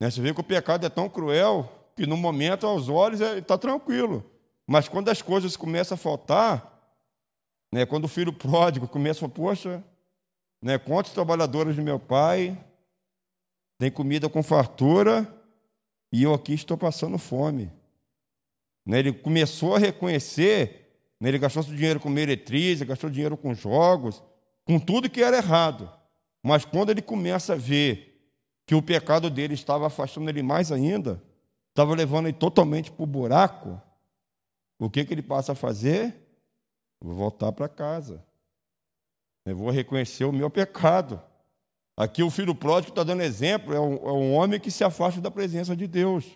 Né? 0.00 0.10
Você 0.10 0.20
vê 0.20 0.32
que 0.32 0.40
o 0.40 0.44
pecado 0.44 0.84
é 0.86 0.88
tão 0.88 1.08
cruel 1.08 1.72
que 1.96 2.06
no 2.06 2.16
momento, 2.16 2.66
aos 2.66 2.88
olhos, 2.88 3.20
ele 3.20 3.40
está 3.40 3.56
tranquilo. 3.56 4.24
Mas 4.66 4.88
quando 4.88 5.08
as 5.08 5.22
coisas 5.22 5.56
começam 5.56 5.94
a 5.94 5.98
faltar, 5.98 6.76
né, 7.72 7.86
quando 7.86 8.04
o 8.04 8.08
filho 8.08 8.32
pródigo 8.32 8.86
começa 8.86 9.24
a 9.24 9.28
poxa, 9.28 9.82
né, 10.62 10.78
quantos 10.78 11.12
trabalhadores 11.12 11.74
de 11.74 11.80
meu 11.80 11.98
pai 11.98 12.58
têm 13.78 13.90
comida 13.90 14.28
com 14.28 14.42
fartura 14.42 15.26
e 16.12 16.22
eu 16.22 16.34
aqui 16.34 16.52
estou 16.52 16.76
passando 16.76 17.16
fome. 17.16 17.72
Né, 18.84 18.98
ele 18.98 19.12
começou 19.12 19.74
a 19.74 19.78
reconhecer, 19.78 20.85
ele 21.20 21.38
gastou 21.38 21.62
seu 21.62 21.74
dinheiro 21.74 21.98
com 21.98 22.08
meretriz, 22.08 22.82
gastou 22.82 23.08
dinheiro 23.08 23.36
com 23.36 23.54
jogos, 23.54 24.22
com 24.64 24.78
tudo 24.78 25.08
que 25.08 25.22
era 25.22 25.36
errado. 25.36 25.90
Mas 26.42 26.64
quando 26.64 26.90
ele 26.90 27.00
começa 27.00 27.54
a 27.54 27.56
ver 27.56 28.16
que 28.66 28.74
o 28.74 28.82
pecado 28.82 29.30
dele 29.30 29.54
estava 29.54 29.86
afastando 29.86 30.28
ele 30.28 30.42
mais 30.42 30.70
ainda, 30.70 31.22
estava 31.70 31.94
levando 31.94 32.26
ele 32.26 32.36
totalmente 32.36 32.90
para 32.90 33.02
o 33.02 33.06
buraco, 33.06 33.80
o 34.78 34.90
que, 34.90 35.04
que 35.04 35.14
ele 35.14 35.22
passa 35.22 35.52
a 35.52 35.54
fazer? 35.54 36.14
Vou 37.00 37.14
voltar 37.14 37.52
para 37.52 37.68
casa. 37.68 38.22
Eu 39.44 39.56
vou 39.56 39.70
reconhecer 39.70 40.24
o 40.24 40.32
meu 40.32 40.50
pecado. 40.50 41.22
Aqui 41.96 42.22
o 42.22 42.30
filho 42.30 42.54
pródigo 42.54 42.90
está 42.90 43.02
dando 43.02 43.22
exemplo, 43.22 43.72
é 43.72 43.80
um, 43.80 43.94
é 43.94 44.12
um, 44.12 44.34
homem 44.34 44.60
que 44.60 44.70
se 44.70 44.84
afasta 44.84 45.20
da 45.20 45.30
presença 45.30 45.74
de 45.74 45.86
Deus. 45.86 46.26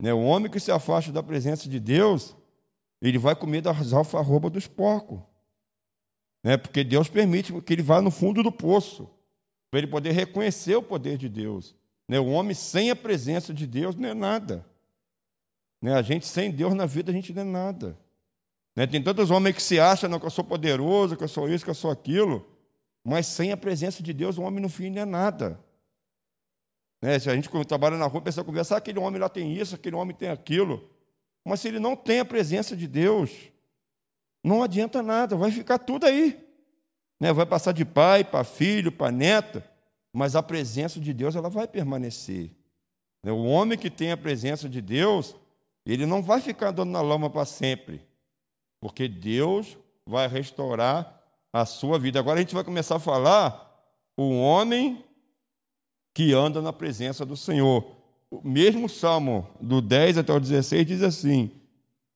Né? 0.00 0.12
O 0.12 0.22
homem 0.22 0.50
que 0.50 0.60
se 0.60 0.70
afasta 0.70 1.10
da 1.10 1.22
presença 1.22 1.68
de 1.68 1.80
Deus, 1.80 2.36
ele 3.08 3.18
vai 3.18 3.36
comer 3.36 3.60
das 3.60 3.92
alfarrobas 3.92 4.50
dos 4.50 4.66
porcos. 4.66 5.20
Né? 6.42 6.56
Porque 6.56 6.82
Deus 6.82 7.08
permite 7.08 7.52
que 7.60 7.72
ele 7.72 7.82
vá 7.82 8.00
no 8.00 8.10
fundo 8.10 8.42
do 8.42 8.50
poço, 8.50 9.10
para 9.70 9.80
ele 9.80 9.86
poder 9.86 10.12
reconhecer 10.12 10.76
o 10.76 10.82
poder 10.82 11.18
de 11.18 11.28
Deus. 11.28 11.74
Né? 12.08 12.18
O 12.18 12.28
homem 12.28 12.54
sem 12.54 12.90
a 12.90 12.96
presença 12.96 13.52
de 13.52 13.66
Deus 13.66 13.94
não 13.94 14.08
é 14.08 14.14
nada. 14.14 14.64
Né? 15.82 15.94
A 15.94 16.02
gente 16.02 16.26
sem 16.26 16.50
Deus 16.50 16.72
na 16.74 16.86
vida, 16.86 17.10
a 17.10 17.14
gente 17.14 17.32
não 17.32 17.42
é 17.42 17.44
nada. 17.44 17.98
Né? 18.74 18.86
Tem 18.86 19.02
tantos 19.02 19.30
homens 19.30 19.54
que 19.54 19.62
se 19.62 19.78
acham 19.78 20.08
não, 20.08 20.18
que 20.18 20.26
eu 20.26 20.30
sou 20.30 20.44
poderoso, 20.44 21.16
que 21.16 21.24
eu 21.24 21.28
sou 21.28 21.48
isso, 21.48 21.64
que 21.64 21.70
eu 21.70 21.74
sou 21.74 21.90
aquilo, 21.90 22.46
mas 23.04 23.26
sem 23.26 23.52
a 23.52 23.56
presença 23.56 24.02
de 24.02 24.12
Deus, 24.12 24.38
o 24.38 24.42
homem 24.42 24.60
no 24.60 24.68
fim 24.68 24.88
não 24.88 25.02
é 25.02 25.04
nada. 25.04 25.60
Né? 27.02 27.18
Se 27.18 27.28
a 27.28 27.34
gente 27.34 27.50
trabalha 27.66 27.98
na 27.98 28.06
rua, 28.06 28.20
a 28.20 28.24
pessoa 28.24 28.44
conversa, 28.44 28.76
ah, 28.76 28.78
aquele 28.78 28.98
homem 28.98 29.20
lá 29.20 29.28
tem 29.28 29.52
isso, 29.54 29.74
aquele 29.74 29.94
homem 29.94 30.16
tem 30.16 30.30
aquilo. 30.30 30.93
Mas 31.44 31.60
se 31.60 31.68
ele 31.68 31.78
não 31.78 31.94
tem 31.94 32.20
a 32.20 32.24
presença 32.24 32.76
de 32.76 32.86
Deus, 32.88 33.30
não 34.42 34.62
adianta 34.62 35.02
nada, 35.02 35.36
vai 35.36 35.50
ficar 35.50 35.78
tudo 35.78 36.06
aí. 36.06 36.42
Né? 37.20 37.32
Vai 37.32 37.46
passar 37.46 37.72
de 37.72 37.84
pai 37.84 38.24
para 38.24 38.44
filho, 38.44 38.90
para 38.90 39.12
neto 39.12 39.62
mas 40.14 40.36
a 40.36 40.42
presença 40.42 41.00
de 41.00 41.12
Deus 41.12 41.34
ela 41.34 41.50
vai 41.50 41.66
permanecer. 41.66 42.52
Né, 43.20 43.32
o 43.32 43.42
homem 43.42 43.76
que 43.76 43.90
tem 43.90 44.12
a 44.12 44.16
presença 44.16 44.68
de 44.68 44.80
Deus, 44.80 45.34
ele 45.84 46.06
não 46.06 46.22
vai 46.22 46.40
ficar 46.40 46.68
andando 46.68 46.92
na 46.92 47.02
lama 47.02 47.28
para 47.28 47.44
sempre, 47.44 48.00
porque 48.80 49.08
Deus 49.08 49.76
vai 50.06 50.28
restaurar 50.28 51.20
a 51.52 51.66
sua 51.66 51.98
vida. 51.98 52.20
Agora 52.20 52.38
a 52.38 52.42
gente 52.42 52.54
vai 52.54 52.62
começar 52.62 52.96
a 52.96 53.00
falar 53.00 53.76
o 54.16 54.38
homem 54.38 55.04
que 56.14 56.32
anda 56.32 56.62
na 56.62 56.72
presença 56.72 57.26
do 57.26 57.36
Senhor. 57.36 57.93
O 58.34 58.40
mesmo 58.42 58.88
Salmo 58.88 59.46
do 59.60 59.80
10 59.80 60.18
até 60.18 60.32
o 60.32 60.40
16 60.40 60.84
diz 60.84 61.02
assim: 61.02 61.52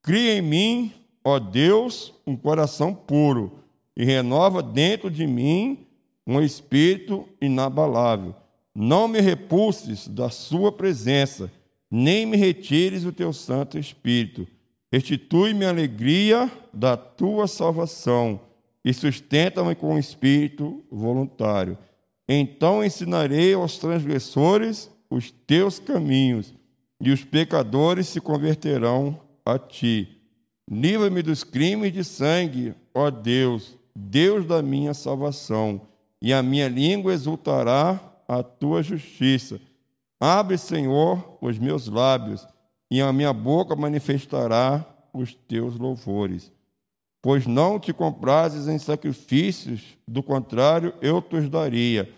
Cria 0.03 0.35
em 0.35 0.43
mim, 0.43 0.93
ó 1.23 1.39
Deus, 1.39 2.13
um 2.27 2.37
coração 2.37 2.93
puro 2.93 3.61
e 3.97 4.05
renova 4.05 4.61
dentro 4.61 5.11
de 5.13 5.27
mim 5.29 5.87
um 6.27 6.41
espírito 6.41 7.29
inabalável. 7.41 8.35
Não 8.75 9.07
me 9.07 9.21
repulses 9.21 10.09
da 10.09 10.29
sua 10.29 10.73
presença, 10.73 11.53
nem 11.89 12.27
me 12.27 12.37
retires 12.37 13.05
o 13.05 13.13
teu 13.13 13.33
Santo 13.33 13.79
Espírito. 13.79 14.45
Restitui-me 14.91 15.65
a 15.65 15.69
alegria 15.69 16.51
da 16.75 16.97
tua 16.97 17.47
salvação 17.47 18.41
e 18.85 18.93
sustenta-me 18.93 19.77
com 19.77 19.95
um 19.95 19.99
espírito 19.99 20.83
voluntário. 20.91 21.79
Então 22.29 22.85
ensinarei 22.85 23.55
aos 23.55 23.79
transgressores 23.79 24.91
os 25.11 25.31
teus 25.31 25.79
caminhos, 25.79 26.55
e 27.01 27.11
os 27.11 27.25
pecadores 27.25 28.09
se 28.09 28.21
converterão 28.21 29.21
a 29.45 29.59
ti. 29.59 30.21
Livra-me 30.71 31.23
dos 31.23 31.45
crimes 31.45 31.93
de 31.93 32.05
sangue, 32.05 32.75
ó 32.93 33.11
Deus, 33.11 33.77
Deus 33.95 34.45
da 34.45 34.61
minha 34.63 34.93
salvação 34.93 35.81
e 36.21 36.33
a 36.33 36.43
minha 36.43 36.69
língua 36.69 37.13
exultará 37.13 38.01
a 38.27 38.43
tua 38.43 38.83
justiça. 38.83 39.61
Abre, 40.21 40.59
Senhor, 40.59 41.39
os 41.41 41.59
meus 41.59 41.87
lábios, 41.87 42.47
e 42.91 43.01
a 43.01 43.13
minha 43.13 43.33
boca 43.33 43.77
manifestará 43.77 44.85
os 45.13 45.35
teus 45.35 45.77
louvores. 45.77 46.51
Pois 47.23 47.47
não 47.47 47.79
te 47.79 47.93
comprases 47.93 48.67
em 48.67 48.79
sacrifícios, 48.79 49.97
do 50.07 50.23
contrário, 50.23 50.95
eu 51.01 51.21
te 51.23 51.37
os 51.37 51.49
daria. 51.49 52.13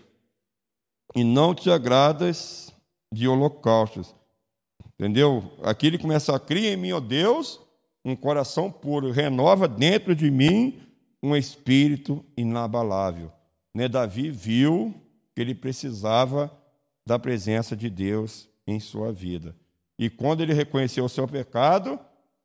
E 1.15 1.23
não 1.23 1.53
te 1.53 1.69
agradas 1.69 2.70
de 3.11 3.27
holocaustos. 3.27 4.15
Entendeu? 4.95 5.51
Aqui 5.63 5.87
ele 5.87 5.97
começa 5.97 6.35
a 6.35 6.39
criar 6.39 6.73
em 6.73 6.77
mim, 6.77 6.91
ó 6.91 6.99
Deus, 6.99 7.59
um 8.03 8.15
coração 8.15 8.71
puro, 8.71 9.11
renova 9.11 9.67
dentro 9.67 10.15
de 10.15 10.29
mim 10.29 10.81
um 11.21 11.35
espírito 11.35 12.25
inabalável 12.35 13.31
né, 13.73 13.87
Davi 13.87 14.29
viu 14.29 14.93
que 15.33 15.41
ele 15.41 15.55
precisava 15.55 16.51
da 17.05 17.17
presença 17.17 17.75
de 17.75 17.89
Deus 17.89 18.49
em 18.67 18.79
sua 18.79 19.11
vida. 19.11 19.55
E 19.97 20.09
quando 20.09 20.41
ele 20.41 20.53
reconheceu 20.53 21.05
o 21.05 21.09
seu 21.09 21.27
pecado, 21.27 21.99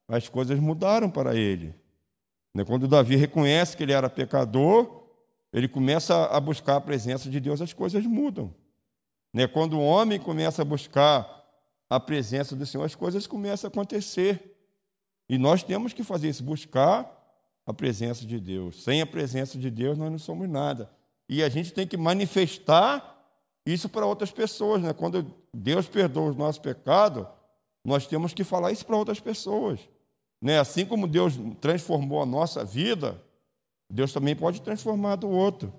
as 0.09 0.29
coisas 0.29 0.59
mudaram 0.59 1.11
para 1.11 1.35
ele. 1.35 1.75
Né, 2.55 2.65
quando 2.65 2.89
Davi 2.89 3.17
reconhece 3.17 3.77
que 3.77 3.83
ele 3.83 3.93
era 3.93 4.09
pecador, 4.09 5.05
ele 5.53 5.69
começa 5.69 6.27
a 6.27 6.41
buscar 6.41 6.77
a 6.77 6.81
presença 6.81 7.29
de 7.29 7.41
Deus, 7.41 7.61
as 7.61 7.73
coisas 7.73 8.05
mudam. 8.05 8.55
Né, 9.37 9.47
quando 9.47 9.75
o 9.75 9.85
homem 9.85 10.19
começa 10.19 10.63
a 10.63 10.65
buscar 10.65 11.45
a 11.91 12.01
presença 12.01 12.57
do 12.57 12.65
Senhor, 12.65 12.85
as 12.85 12.95
coisas 12.95 13.27
começam 13.27 13.69
a 13.69 13.71
acontecer. 13.71 14.57
E 15.29 15.37
nós 15.37 15.63
temos 15.63 15.93
que 15.93 16.03
fazer 16.03 16.31
isso, 16.31 16.43
buscar 16.43 17.07
a 17.67 17.75
presença 17.75 18.25
de 18.25 18.41
Deus. 18.41 18.83
Sem 18.83 19.03
a 19.03 19.07
presença 19.07 19.59
de 19.59 19.71
Deus, 19.71 19.99
nós 19.99 20.11
não 20.11 20.19
somos 20.19 20.49
nada. 20.49 20.91
E 21.29 21.43
a 21.43 21.51
gente 21.51 21.71
tem 21.71 21.87
que 21.87 21.99
manifestar 21.99 23.15
isso 23.67 23.91
para 23.91 24.07
outras 24.07 24.31
pessoas. 24.31 24.81
Né? 24.81 24.95
Quando 24.95 25.31
Deus 25.53 25.87
perdoa 25.87 26.31
os 26.31 26.37
nossos 26.37 26.59
pecados, 26.59 27.27
nós 27.85 28.07
temos 28.07 28.33
que 28.33 28.43
falar 28.43 28.73
isso 28.73 28.87
para 28.87 28.97
outras 28.97 29.21
pessoas. 29.21 29.81
Né? 30.41 30.59
Assim 30.59 30.87
como 30.87 31.07
Deus 31.07 31.35
transformou 31.61 32.23
a 32.23 32.27
nossa 32.27 32.65
vida, 32.65 33.23
Deus 33.91 34.15
também 34.15 34.35
pode 34.35 34.63
transformar 34.63 35.17
do 35.17 35.29
outro. 35.29 35.75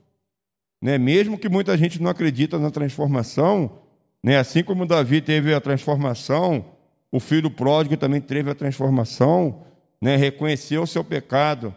Né? 0.81 0.97
Mesmo 0.97 1.37
que 1.37 1.49
muita 1.49 1.77
gente 1.77 2.01
não 2.01 2.09
acredita 2.09 2.59
na 2.59 2.69
transformação, 2.71 3.79
né? 4.23 4.37
assim 4.37 4.63
como 4.63 4.85
Davi 4.85 5.21
teve 5.21 5.53
a 5.53 5.61
transformação, 5.61 6.65
o 7.11 7.19
filho 7.19 7.49
pródigo 7.49 7.97
também 7.97 8.21
teve 8.21 8.49
a 8.49 8.55
transformação, 8.55 9.63
né? 10.01 10.15
reconheceu 10.15 10.83
o 10.83 10.87
seu 10.87 11.03
pecado 11.03 11.73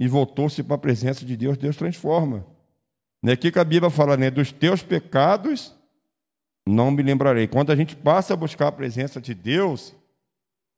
e 0.00 0.06
voltou-se 0.06 0.62
para 0.62 0.76
a 0.76 0.78
presença 0.78 1.24
de 1.24 1.36
Deus, 1.36 1.58
Deus 1.58 1.76
transforma. 1.76 2.46
Né? 3.22 3.32
Aqui 3.32 3.50
que 3.50 3.58
a 3.58 3.64
Bíblia 3.64 3.90
fala, 3.90 4.16
né? 4.16 4.30
dos 4.30 4.52
teus 4.52 4.82
pecados 4.82 5.74
não 6.66 6.90
me 6.90 7.02
lembrarei. 7.02 7.46
Quando 7.46 7.72
a 7.72 7.76
gente 7.76 7.96
passa 7.96 8.34
a 8.34 8.36
buscar 8.36 8.68
a 8.68 8.72
presença 8.72 9.20
de 9.20 9.34
Deus, 9.34 9.94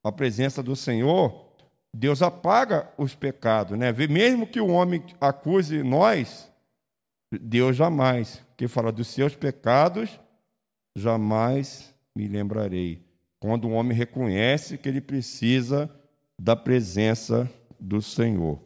a 0.04 0.10
presença 0.10 0.62
do 0.62 0.74
Senhor, 0.74 1.50
Deus 1.92 2.22
apaga 2.22 2.88
os 2.96 3.14
pecados, 3.14 3.76
né? 3.76 3.92
Mesmo 3.92 4.46
que 4.46 4.60
o 4.60 4.68
homem 4.68 5.02
acuse 5.20 5.82
nós, 5.82 6.49
Deus 7.38 7.76
jamais, 7.76 8.44
que 8.56 8.66
fala 8.66 8.90
dos 8.90 9.08
seus 9.08 9.36
pecados, 9.36 10.18
jamais 10.96 11.94
me 12.14 12.26
lembrarei. 12.26 13.04
Quando 13.38 13.68
o 13.68 13.72
homem 13.72 13.96
reconhece 13.96 14.76
que 14.76 14.88
ele 14.88 15.00
precisa 15.00 15.88
da 16.38 16.56
presença 16.56 17.50
do 17.78 18.02
Senhor. 18.02 18.60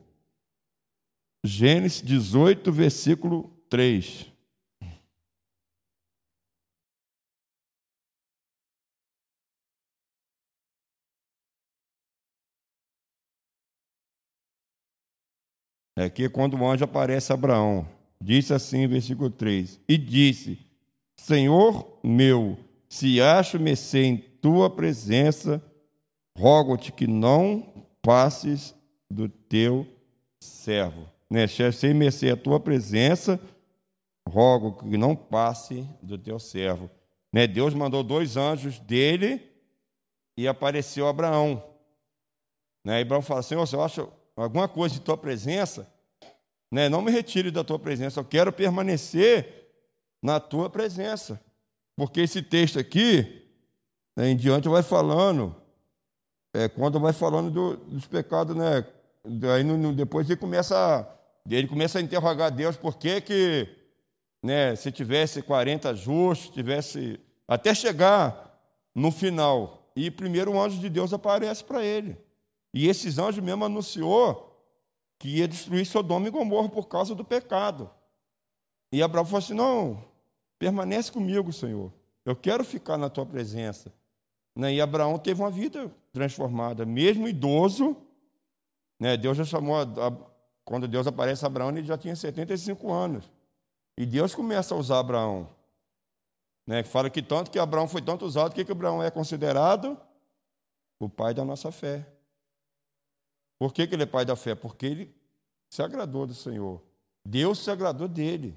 Gênesis 1.45 2.01
18, 2.01 2.73
versículo 2.73 3.51
3. 3.69 4.33
É 15.97 16.11
que 16.11 16.29
quando 16.29 16.57
o 16.57 16.69
anjo 16.69 16.85
aparece 16.85 17.31
a 17.31 17.35
Abraão, 17.35 17.89
disse 18.25 18.55
assim, 18.55 18.87
versículo 18.87 19.29
3: 19.29 19.79
E 19.87 19.99
disse: 19.99 20.59
Senhor 21.15 21.99
meu, 22.03 22.59
se 22.89 23.21
acho 23.21 23.61
mercê 23.61 24.05
em 24.05 24.17
tua 24.17 24.71
presença, 24.71 25.63
rogo-te 26.37 26.91
que 26.91 27.07
não 27.07 27.87
passes 28.01 28.75
do 29.11 29.29
teu 29.29 29.87
servo. 30.41 31.07
Né? 31.31 31.47
Sem 31.47 31.93
mercê 31.93 32.31
a 32.31 32.37
tua 32.37 32.59
presença, 32.59 33.39
rogo 34.27 34.73
que 34.89 34.97
não 34.97 35.15
passe 35.15 35.87
do 36.03 36.17
teu 36.17 36.39
servo. 36.39 36.91
Né? 37.33 37.47
Deus 37.47 37.75
mandou 37.75 38.03
dois 38.03 38.37
anjos 38.37 38.79
dele 38.79 39.43
e 40.37 40.49
apareceu 40.49 41.07
Abraão. 41.07 41.63
Né? 42.85 43.03
Abraão 43.03 43.23
fala: 43.23 43.43
Senhor, 43.43 43.67
se 43.67 43.77
eu 43.77 43.83
acho 43.83 44.09
alguma 44.35 44.67
coisa 44.67 44.95
de 44.95 45.01
tua 45.01 45.17
presença, 45.17 45.93
né? 46.71 46.89
não 46.89 47.03
me 47.03 47.11
retire 47.11 47.51
da 47.51 47.65
tua 47.65 47.79
presença, 47.79 48.21
eu 48.21 48.25
quero 48.25 48.53
permanecer 48.53 49.71
na 50.23 50.41
tua 50.41 50.71
presença. 50.71 51.41
Porque 51.97 52.21
esse 52.21 52.43
texto 52.43 52.79
aqui, 52.79 53.43
né, 54.17 54.31
em 54.31 54.37
diante, 54.37 54.69
vai 54.69 54.83
falando, 54.83 55.55
é, 56.55 56.69
quando 56.69 56.99
vai 56.99 57.13
falando 57.13 57.51
do, 57.51 57.77
dos 57.77 58.07
pecados, 58.07 58.57
né? 58.57 58.85
Aí 59.55 59.63
no, 59.63 59.77
no, 59.77 59.93
depois 59.93 60.29
ele 60.29 60.39
começa, 60.39 61.09
ele 61.49 61.67
começa 61.67 61.99
a 61.99 62.03
interrogar 62.03 62.51
Deus 62.51 62.77
por 62.77 62.97
que 62.97 63.21
que 63.21 63.69
né, 64.43 64.77
se 64.77 64.93
tivesse 64.93 65.41
40 65.41 65.95
justos, 65.95 66.55
tivesse 66.55 67.19
até 67.49 67.75
chegar 67.75 68.61
no 68.95 69.11
final. 69.11 69.91
E 69.97 70.11
primeiro 70.11 70.53
o 70.53 70.61
anjo 70.61 70.79
de 70.79 70.91
Deus 70.91 71.13
aparece 71.13 71.65
para 71.65 71.83
ele. 71.85 72.17
E 72.75 72.89
esses 72.89 73.19
anjos 73.19 73.43
mesmo 73.43 73.65
anunciou 73.65 74.54
que 75.25 75.39
ia 75.39 75.49
destruir 75.49 75.87
Sodoma 75.87 76.29
e 76.29 76.31
Gomorra 76.31 76.69
por 76.69 76.87
causa 76.87 77.15
do 77.15 77.25
pecado. 77.25 77.91
E 78.93 79.03
Abraão 79.03 79.25
falou 79.25 79.39
assim: 79.39 79.55
Não, 79.55 80.05
permanece 80.59 81.11
comigo, 81.11 81.51
Senhor. 81.51 81.91
Eu 82.27 82.37
quero 82.37 82.63
ficar 82.63 82.99
na 82.99 83.09
tua 83.09 83.25
presença. 83.25 83.91
Né, 84.55 84.75
e 84.75 84.83
Abraão 84.83 85.19
teve 85.19 85.41
uma 85.41 85.51
vida 85.51 85.91
transformada, 86.13 86.85
mesmo 86.85 87.27
idoso. 87.27 87.97
Né, 89.01 89.17
Deus 89.17 89.39
já 89.39 89.47
chamou, 89.47 89.79
quando 90.63 90.87
Deus 90.87 91.07
aparece 91.07 91.43
a 91.43 91.47
Abraão, 91.47 91.71
ele 91.71 91.85
já 91.85 91.97
tinha 91.97 92.15
75 92.15 92.93
anos. 92.93 93.25
E 93.97 94.05
Deus 94.05 94.35
começa 94.35 94.75
a 94.75 94.79
usar 94.79 94.99
Abraão. 94.99 95.49
Né? 96.67 96.83
Fala 96.85 97.09
que 97.09 97.23
tanto 97.23 97.51
que 97.51 97.59
Abraão 97.59 97.89
foi 97.89 98.03
tanto 98.03 98.27
usado, 98.27 98.55
que, 98.55 98.63
que 98.63 98.73
Abraão 98.73 99.03
é 99.03 99.11
considerado? 99.11 99.99
O 101.01 101.09
pai 101.09 101.33
da 101.33 101.47
nossa 101.47 101.73
fé. 101.73 102.14
Por 103.59 103.73
que, 103.73 103.87
que 103.87 103.95
ele 103.95 104.03
é 104.03 104.07
pai 104.07 104.25
da 104.25 104.37
fé? 104.37 104.55
Porque 104.55 104.87
ele 104.87 105.15
se 105.71 105.83
agradou 105.83 106.27
do 106.27 106.35
Senhor. 106.35 106.83
Deus 107.25 107.59
se 107.59 107.71
agradou 107.71 108.09
dele. 108.09 108.57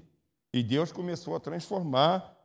E 0.52 0.62
Deus 0.62 0.92
começou 0.92 1.36
a 1.36 1.40
transformar 1.40 2.36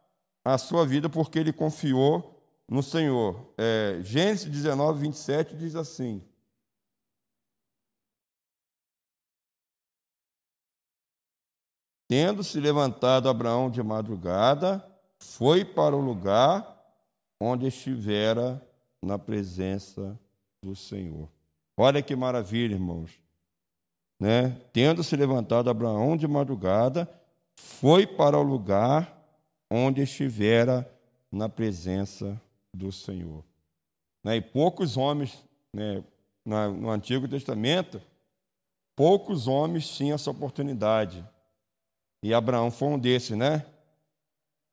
a 0.43 0.57
sua 0.57 0.85
vida 0.85 1.09
porque 1.09 1.39
ele 1.39 1.53
confiou 1.53 2.41
no 2.67 2.83
Senhor. 2.83 3.53
É, 3.57 3.99
Gênesis 4.03 4.49
19, 4.49 4.99
27 4.99 5.55
diz 5.55 5.75
assim: 5.75 6.21
Tendo 12.07 12.43
se 12.43 12.59
levantado 12.59 13.29
Abraão 13.29 13.69
de 13.71 13.81
madrugada, 13.81 14.85
foi 15.17 15.65
para 15.65 15.95
o 15.95 16.01
lugar 16.01 16.69
onde 17.39 17.67
estivera 17.67 18.61
na 19.01 19.17
presença 19.17 20.19
do 20.61 20.75
Senhor. 20.75 21.32
Olha 21.75 22.01
que 22.01 22.15
maravilha, 22.15 22.73
irmãos. 22.73 23.11
Né? 24.19 24.57
Tendo 24.71 25.03
se 25.03 25.15
levantado 25.15 25.69
Abraão 25.69 26.15
de 26.15 26.27
madrugada, 26.27 27.09
foi 27.55 28.05
para 28.05 28.37
o 28.37 28.43
lugar 28.43 29.21
onde 29.69 30.01
estivera 30.01 30.89
na 31.31 31.49
presença 31.49 32.39
do 32.73 32.91
Senhor. 32.91 33.43
Né? 34.23 34.37
E 34.37 34.41
poucos 34.41 34.97
homens, 34.97 35.43
né, 35.73 36.03
no 36.45 36.89
Antigo 36.89 37.27
Testamento, 37.27 38.01
poucos 38.95 39.47
homens 39.47 39.87
tinham 39.89 40.15
essa 40.15 40.29
oportunidade. 40.29 41.27
E 42.21 42.33
Abraão 42.33 42.71
foi 42.71 42.87
um 42.89 42.99
desses, 42.99 43.35
né? 43.35 43.65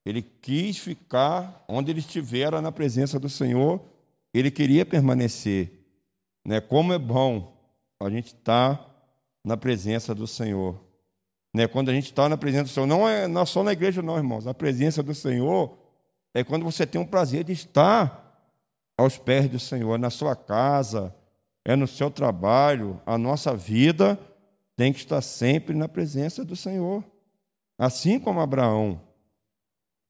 Ele 0.05 0.23
quis 0.23 0.79
ficar 0.79 1.65
onde 1.69 1.91
ele 1.91 2.01
estivera 2.01 2.61
na 2.61 2.73
presença 2.73 3.19
do 3.19 3.29
Senhor, 3.29 3.81
ele 4.33 4.51
queria 4.51 4.87
permanecer. 4.87 5.80
Né? 6.45 6.61
Como 6.61 6.93
é 6.93 6.99
bom 6.99 7.57
a 8.01 8.09
gente 8.09 8.29
estar 8.29 8.77
tá 8.77 8.91
na 9.45 9.57
presença 9.57 10.15
do 10.15 10.27
Senhor. 10.27 10.81
Né? 11.55 11.67
Quando 11.67 11.91
a 11.91 11.93
gente 11.93 12.07
está 12.07 12.29
na 12.29 12.37
presença 12.37 12.65
do 12.65 12.71
Senhor, 12.71 12.87
não 12.87 13.09
é, 13.09 13.27
não 13.27 13.43
é 13.43 13.47
só 13.47 13.63
na 13.63 13.73
igreja, 13.73 14.03
não, 14.03 14.17
irmãos. 14.17 14.47
A 14.47 14.55
presença 14.55 15.03
do 15.03 15.15
Senhor 15.15 15.77
é 16.35 16.45
quando 16.45 16.65
você 16.65 16.87
tem 16.87 17.01
o 17.01 17.07
prazer 17.07 17.45
de 17.45 17.53
estar 17.53 18.27
aos 18.97 19.19
pés 19.19 19.49
do 19.49 19.59
Senhor, 19.59 19.99
na 19.99 20.11
sua 20.11 20.37
casa, 20.37 21.15
é 21.65 21.75
no 21.75 21.87
seu 21.87 22.11
trabalho, 22.11 23.01
a 23.05 23.17
nossa 23.19 23.55
vida 23.55 24.19
tem 24.77 24.93
que 24.93 24.99
estar 24.99 25.21
sempre 25.21 25.75
na 25.75 25.89
presença 25.89 26.45
do 26.45 26.57
Senhor. 26.57 27.05
Assim 27.79 28.19
como 28.19 28.41
Abraão. 28.41 29.01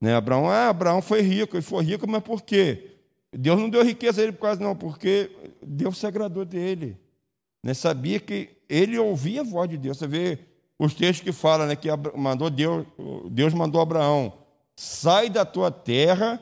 Né? 0.00 0.14
Abraão, 0.14 0.48
ah, 0.48 0.68
Abraão 0.68 1.00
foi 1.00 1.22
rico, 1.22 1.56
ele 1.56 1.62
foi 1.62 1.84
rico, 1.84 2.08
mas 2.08 2.22
por 2.22 2.42
quê? 2.42 2.99
Deus 3.32 3.58
não 3.58 3.70
deu 3.70 3.84
riqueza 3.84 4.20
a 4.20 4.24
ele 4.24 4.32
por 4.32 4.42
causa, 4.42 4.62
não, 4.62 4.74
porque 4.74 5.30
Deus 5.62 5.98
se 5.98 6.06
agradou 6.06 6.44
dele. 6.44 6.96
Né? 7.64 7.74
Sabia 7.74 8.18
que 8.18 8.50
ele 8.68 8.98
ouvia 8.98 9.42
a 9.42 9.44
voz 9.44 9.70
de 9.70 9.76
Deus. 9.76 9.98
Você 9.98 10.06
vê 10.06 10.38
os 10.78 10.94
textos 10.94 11.24
que 11.24 11.32
falam 11.32 11.66
né, 11.66 11.76
que 11.76 11.88
mandou 12.16 12.50
Deus, 12.50 12.86
Deus 13.30 13.54
mandou 13.54 13.80
Abraão, 13.80 14.32
sai 14.76 15.28
da 15.28 15.44
tua 15.44 15.70
terra 15.70 16.40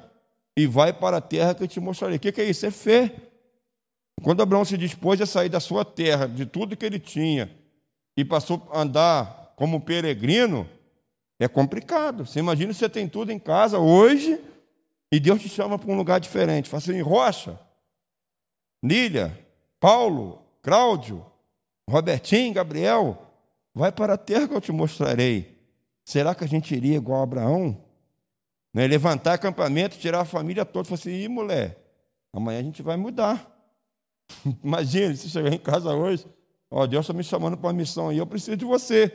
e 0.56 0.66
vai 0.66 0.92
para 0.92 1.18
a 1.18 1.20
terra 1.20 1.54
que 1.54 1.62
eu 1.62 1.68
te 1.68 1.80
mostrarei. 1.80 2.16
O 2.16 2.20
que 2.20 2.40
é 2.40 2.44
isso? 2.44 2.64
É 2.64 2.70
fé. 2.70 3.14
Quando 4.22 4.42
Abraão 4.42 4.64
se 4.64 4.76
dispôs 4.76 5.20
a 5.20 5.26
sair 5.26 5.48
da 5.48 5.60
sua 5.60 5.84
terra, 5.84 6.26
de 6.26 6.46
tudo 6.46 6.76
que 6.76 6.84
ele 6.84 6.98
tinha, 6.98 7.50
e 8.16 8.24
passou 8.24 8.68
a 8.72 8.80
andar 8.80 9.52
como 9.54 9.80
peregrino, 9.80 10.68
é 11.38 11.46
complicado. 11.46 12.26
Você 12.26 12.40
imagina 12.40 12.72
você 12.72 12.88
tem 12.88 13.08
tudo 13.08 13.30
em 13.30 13.38
casa 13.38 13.78
hoje 13.78 14.40
e 15.10 15.18
Deus 15.18 15.40
te 15.40 15.48
chama 15.48 15.78
para 15.78 15.90
um 15.90 15.96
lugar 15.96 16.20
diferente. 16.20 16.68
Fala 16.68 16.82
assim, 16.82 17.00
Rocha, 17.00 17.58
Nília, 18.82 19.38
Paulo, 19.80 20.42
Cláudio, 20.62 21.24
Robertinho, 21.88 22.52
Gabriel, 22.52 23.22
vai 23.74 23.90
para 23.90 24.14
a 24.14 24.18
terra 24.18 24.46
que 24.46 24.54
eu 24.54 24.60
te 24.60 24.72
mostrarei. 24.72 25.58
Será 26.04 26.34
que 26.34 26.44
a 26.44 26.48
gente 26.48 26.74
iria 26.74 26.96
igual 26.96 27.20
a 27.20 27.24
Abraão? 27.24 27.82
Né? 28.72 28.86
Levantar 28.86 29.34
acampamento, 29.34 29.98
tirar 29.98 30.20
a 30.20 30.24
família 30.24 30.64
toda. 30.64 30.84
Falar 30.84 30.98
assim, 30.98 31.10
Ih, 31.10 31.28
mulher, 31.28 31.78
amanhã 32.32 32.60
a 32.60 32.62
gente 32.62 32.82
vai 32.82 32.96
mudar. 32.96 33.50
Imagina, 34.62 35.14
se 35.14 35.30
chegar 35.30 35.52
em 35.52 35.58
casa 35.58 35.94
hoje, 35.94 36.26
ó, 36.70 36.86
Deus 36.86 37.04
está 37.04 37.14
me 37.14 37.24
chamando 37.24 37.56
para 37.56 37.68
uma 37.68 37.72
missão 37.72 38.12
e 38.12 38.18
eu 38.18 38.26
preciso 38.26 38.56
de 38.56 38.64
você. 38.64 39.12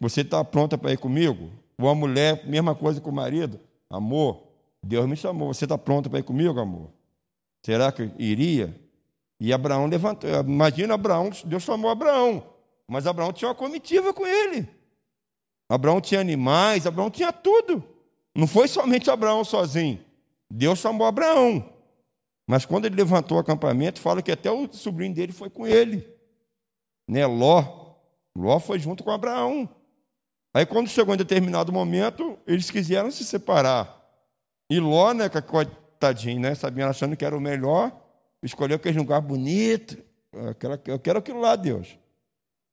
Você 0.00 0.22
está 0.22 0.44
pronta 0.44 0.76
para 0.76 0.92
ir 0.92 0.98
comigo? 0.98 1.50
Ou 1.80 1.88
a 1.88 1.94
mulher, 1.94 2.46
mesma 2.46 2.74
coisa 2.74 3.00
com 3.00 3.10
o 3.10 3.14
marido? 3.14 3.60
Amor, 3.88 4.47
Deus 4.82 5.06
me 5.06 5.16
chamou, 5.16 5.52
você 5.52 5.64
está 5.64 5.76
pronta 5.76 6.08
para 6.08 6.20
ir 6.20 6.22
comigo, 6.22 6.58
amor? 6.58 6.90
Será 7.64 7.90
que 7.90 8.10
iria? 8.18 8.78
E 9.40 9.52
Abraão 9.52 9.86
levantou. 9.86 10.28
Imagina 10.40 10.94
Abraão, 10.94 11.30
Deus 11.44 11.62
chamou 11.62 11.90
Abraão, 11.90 12.44
mas 12.86 13.06
Abraão 13.06 13.32
tinha 13.32 13.48
uma 13.48 13.54
comitiva 13.54 14.12
com 14.12 14.26
ele. 14.26 14.68
Abraão 15.68 16.00
tinha 16.00 16.20
animais, 16.20 16.86
Abraão 16.86 17.10
tinha 17.10 17.32
tudo. 17.32 17.84
Não 18.34 18.46
foi 18.46 18.68
somente 18.68 19.10
Abraão 19.10 19.44
sozinho. 19.44 20.02
Deus 20.50 20.78
chamou 20.78 21.06
Abraão. 21.06 21.72
Mas 22.46 22.64
quando 22.64 22.86
ele 22.86 22.96
levantou 22.96 23.36
o 23.36 23.40
acampamento, 23.40 24.00
fala 24.00 24.22
que 24.22 24.32
até 24.32 24.50
o 24.50 24.72
sobrinho 24.72 25.14
dele 25.14 25.32
foi 25.32 25.50
com 25.50 25.66
ele. 25.66 26.08
Né? 27.06 27.26
Ló. 27.26 27.96
Ló 28.34 28.58
foi 28.58 28.78
junto 28.78 29.04
com 29.04 29.10
Abraão. 29.10 29.68
Aí 30.54 30.64
quando 30.64 30.88
chegou 30.88 31.14
em 31.14 31.18
determinado 31.18 31.70
momento, 31.72 32.38
eles 32.46 32.70
quiseram 32.70 33.10
se 33.10 33.24
separar. 33.24 33.97
E 34.70 34.78
Ló, 34.80 35.12
né, 35.14 35.28
coitadinho, 35.28 36.40
né, 36.40 36.54
sabia 36.54 36.88
achando 36.88 37.16
que 37.16 37.24
era 37.24 37.36
o 37.36 37.40
melhor, 37.40 37.92
escolheu 38.42 38.76
aquele 38.76 38.98
lugar 38.98 39.20
bonito. 39.20 39.96
Eu 40.86 40.98
quero 40.98 41.18
aquilo 41.18 41.40
lá, 41.40 41.56
Deus. 41.56 41.98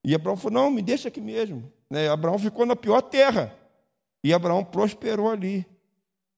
E 0.04 0.14
Abraão 0.14 0.38
falou: 0.38 0.64
não, 0.64 0.72
me 0.72 0.82
deixa 0.82 1.08
aqui 1.08 1.20
mesmo. 1.20 1.72
Né? 1.90 2.08
Abraão 2.08 2.38
ficou 2.38 2.66
na 2.66 2.76
pior 2.76 3.02
terra. 3.02 3.56
E 4.24 4.34
Abraão 4.34 4.64
prosperou 4.64 5.30
ali. 5.30 5.66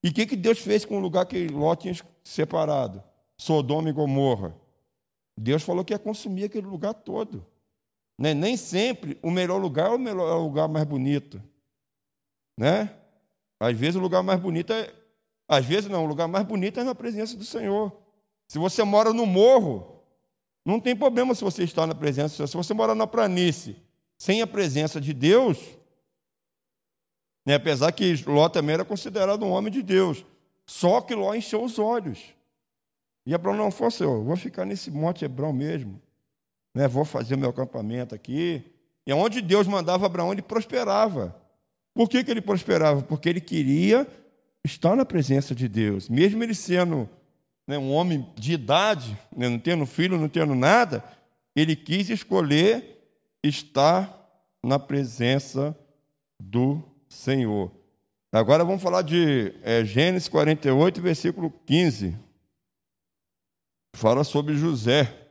E 0.03 0.09
o 0.09 0.13
que, 0.13 0.25
que 0.25 0.35
Deus 0.35 0.59
fez 0.59 0.85
com 0.85 0.97
o 0.97 1.01
lugar 1.01 1.25
que 1.25 1.47
Ló 1.47 1.75
tinha 1.75 1.93
separado? 2.23 3.03
Sodoma 3.37 3.89
e 3.89 3.93
Gomorra. 3.93 4.55
Deus 5.37 5.63
falou 5.63 5.83
que 5.83 5.93
ia 5.93 5.99
consumir 5.99 6.45
aquele 6.45 6.67
lugar 6.67 6.93
todo. 6.93 7.45
Né? 8.17 8.33
Nem 8.33 8.57
sempre 8.57 9.19
o 9.21 9.29
melhor 9.29 9.57
lugar 9.57 9.91
é 9.91 9.95
o, 9.95 9.99
melhor, 9.99 10.29
é 10.29 10.33
o 10.33 10.43
lugar 10.43 10.67
mais 10.67 10.85
bonito. 10.85 11.41
Né? 12.57 12.89
Às 13.59 13.77
vezes 13.77 13.95
o 13.95 13.99
lugar 13.99 14.23
mais 14.23 14.39
bonito 14.39 14.73
é. 14.73 14.93
Às 15.47 15.65
vezes 15.65 15.89
não, 15.89 16.03
o 16.03 16.07
lugar 16.07 16.27
mais 16.27 16.45
bonito 16.45 16.79
é 16.79 16.83
na 16.83 16.93
presença 16.93 17.37
do 17.37 17.45
Senhor. 17.45 17.95
Se 18.47 18.57
você 18.57 18.83
mora 18.83 19.13
no 19.13 19.25
morro, 19.25 20.03
não 20.65 20.79
tem 20.79 20.95
problema 20.95 21.33
se 21.33 21.43
você 21.43 21.63
está 21.63 21.87
na 21.87 21.95
presença 21.95 22.33
do 22.33 22.35
Senhor. 22.35 22.47
Se 22.47 22.57
você 22.57 22.73
mora 22.73 22.93
na 22.93 23.07
planície, 23.07 23.77
sem 24.17 24.41
a 24.41 24.47
presença 24.47 24.99
de 24.99 25.13
Deus, 25.13 25.57
né, 27.45 27.55
apesar 27.55 27.91
que 27.93 28.13
Ló 28.25 28.49
também 28.49 28.73
era 28.73 28.83
considerado 28.83 29.43
um 29.45 29.51
homem 29.51 29.71
de 29.71 29.81
Deus, 29.81 30.25
só 30.65 30.99
que 30.99 31.15
Ló 31.15 31.33
encheu 31.33 31.63
os 31.63 31.79
olhos. 31.79 32.19
E 33.25 33.33
Abraão 33.33 33.55
não 33.55 33.71
falou 33.71 33.87
assim, 33.87 34.03
eu 34.03 34.23
vou 34.23 34.35
ficar 34.35 34.65
nesse 34.65 34.91
monte 34.91 35.23
Hebrão 35.23 35.53
mesmo, 35.53 36.01
né, 36.75 36.87
vou 36.87 37.05
fazer 37.05 37.35
o 37.35 37.37
meu 37.37 37.49
acampamento 37.49 38.13
aqui. 38.13 38.63
E 39.05 39.13
onde 39.13 39.41
Deus 39.41 39.65
mandava 39.67 40.05
Abraão, 40.05 40.33
ele 40.33 40.41
prosperava. 40.41 41.33
Por 41.93 42.09
que, 42.09 42.23
que 42.23 42.31
ele 42.31 42.41
prosperava? 42.41 43.01
Porque 43.01 43.29
ele 43.29 43.39
queria 43.39 44.05
estar 44.67 44.95
na 44.95 45.03
presença 45.03 45.55
de 45.55 45.67
Deus. 45.67 46.07
Mesmo 46.07 46.43
ele 46.43 46.53
sendo 46.53 47.09
né, 47.67 47.77
um 47.77 47.91
homem 47.91 48.31
de 48.35 48.53
idade, 48.53 49.17
né, 49.35 49.49
não 49.49 49.57
tendo 49.57 49.85
filho, 49.85 50.17
não 50.17 50.29
tendo 50.29 50.53
nada, 50.53 51.03
ele 51.55 51.75
quis 51.75 52.09
escolher 52.09 52.95
está 53.43 54.13
na 54.63 54.77
presença 54.77 55.77
do 56.39 56.81
Senhor. 57.09 57.71
Agora 58.31 58.63
vamos 58.63 58.83
falar 58.83 59.01
de 59.01 59.53
é, 59.63 59.83
Gênesis 59.83 60.27
48, 60.27 61.01
versículo 61.01 61.49
15. 61.65 62.17
Fala 63.95 64.23
sobre 64.23 64.55
José. 64.55 65.26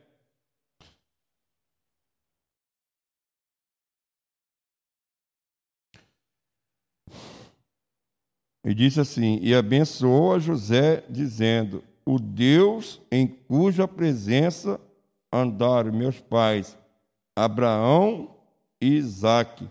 E 8.67 8.75
disse 8.75 9.01
assim: 9.01 9.39
E 9.41 9.55
abençoou 9.55 10.35
a 10.35 10.41
José, 10.41 11.05
dizendo: 11.09 11.85
O 12.05 12.19
Deus 12.19 13.01
em 13.13 13.25
cuja 13.25 13.87
presença 13.87 14.81
andaram 15.33 15.93
meus 15.93 16.19
pais 16.21 16.77
Abraão 17.37 18.29
e 18.81 18.97
Isaque, 18.97 19.69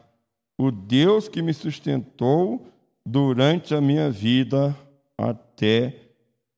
o 0.58 0.72
Deus 0.72 1.28
que 1.28 1.42
me 1.42 1.54
sustentou 1.54 2.66
durante 3.06 3.76
a 3.76 3.82
minha 3.82 4.10
vida 4.10 4.74
até 5.18 5.94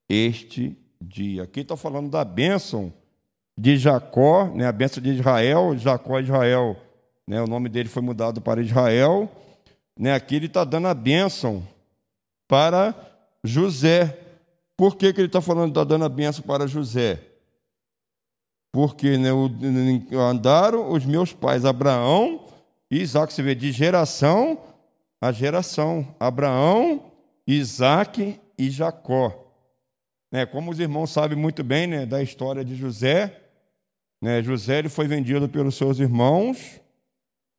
este 0.08 0.76
dia. 1.00 1.42
Aqui 1.42 1.60
está 1.60 1.76
falando 1.76 2.08
da 2.08 2.24
bênção 2.24 2.92
de 3.58 3.76
Jacó, 3.76 4.46
né, 4.54 4.66
a 4.66 4.72
bênção 4.72 5.02
de 5.02 5.10
Israel, 5.10 5.76
Jacó 5.76 6.20
Israel, 6.20 6.76
né, 7.26 7.42
o 7.42 7.46
nome 7.48 7.68
dele 7.68 7.88
foi 7.88 8.02
mudado 8.02 8.40
para 8.40 8.60
Israel. 8.60 9.28
Né, 9.98 10.14
aqui 10.14 10.36
ele 10.36 10.46
está 10.46 10.62
dando 10.62 10.86
a 10.86 10.94
bênção 10.94 11.62
para 12.48 12.94
José. 13.44 14.18
Por 14.76 14.96
que, 14.96 15.12
que 15.12 15.20
ele 15.20 15.28
está 15.28 15.40
falando, 15.40 15.68
está 15.68 15.84
dando 15.84 16.04
a 16.04 16.08
bênção 16.08 16.42
para 16.42 16.66
José? 16.66 17.28
porque 18.72 19.16
né, 19.16 19.30
andaram 20.30 20.92
os 20.92 21.04
meus 21.04 21.32
pais, 21.32 21.64
Abraão 21.64 22.46
e 22.90 23.00
Isaac, 23.00 23.32
você 23.32 23.42
vê, 23.42 23.54
de 23.54 23.72
geração 23.72 24.62
a 25.20 25.32
geração, 25.32 26.14
Abraão, 26.20 27.10
Isaac 27.44 28.38
e 28.56 28.70
Jacó. 28.70 29.52
Né, 30.30 30.46
como 30.46 30.70
os 30.70 30.78
irmãos 30.78 31.10
sabem 31.10 31.36
muito 31.36 31.64
bem 31.64 31.88
né, 31.88 32.06
da 32.06 32.22
história 32.22 32.64
de 32.64 32.76
José, 32.76 33.42
né, 34.22 34.42
José 34.44 34.78
ele 34.78 34.88
foi 34.88 35.08
vendido 35.08 35.48
pelos 35.48 35.74
seus 35.74 35.98
irmãos 35.98 36.80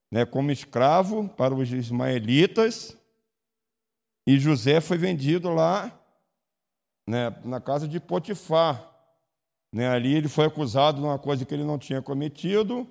né, 0.09 0.25
como 0.25 0.51
escravo 0.51 1.27
para 1.35 1.53
os 1.53 1.69
ismaelitas, 1.73 2.95
e 4.29 4.37
José 4.37 4.79
foi 4.79 4.95
vendido 4.95 5.49
lá 5.49 5.91
né, 7.07 7.35
na 7.43 7.59
casa 7.59 7.87
de 7.87 7.99
Potifar, 7.99 8.87
né, 9.73 9.87
ali 9.87 10.13
ele 10.13 10.27
foi 10.27 10.45
acusado 10.45 10.99
de 10.99 11.03
uma 11.03 11.17
coisa 11.17 11.43
que 11.43 11.51
ele 11.51 11.63
não 11.63 11.79
tinha 11.79 11.99
cometido, 11.99 12.87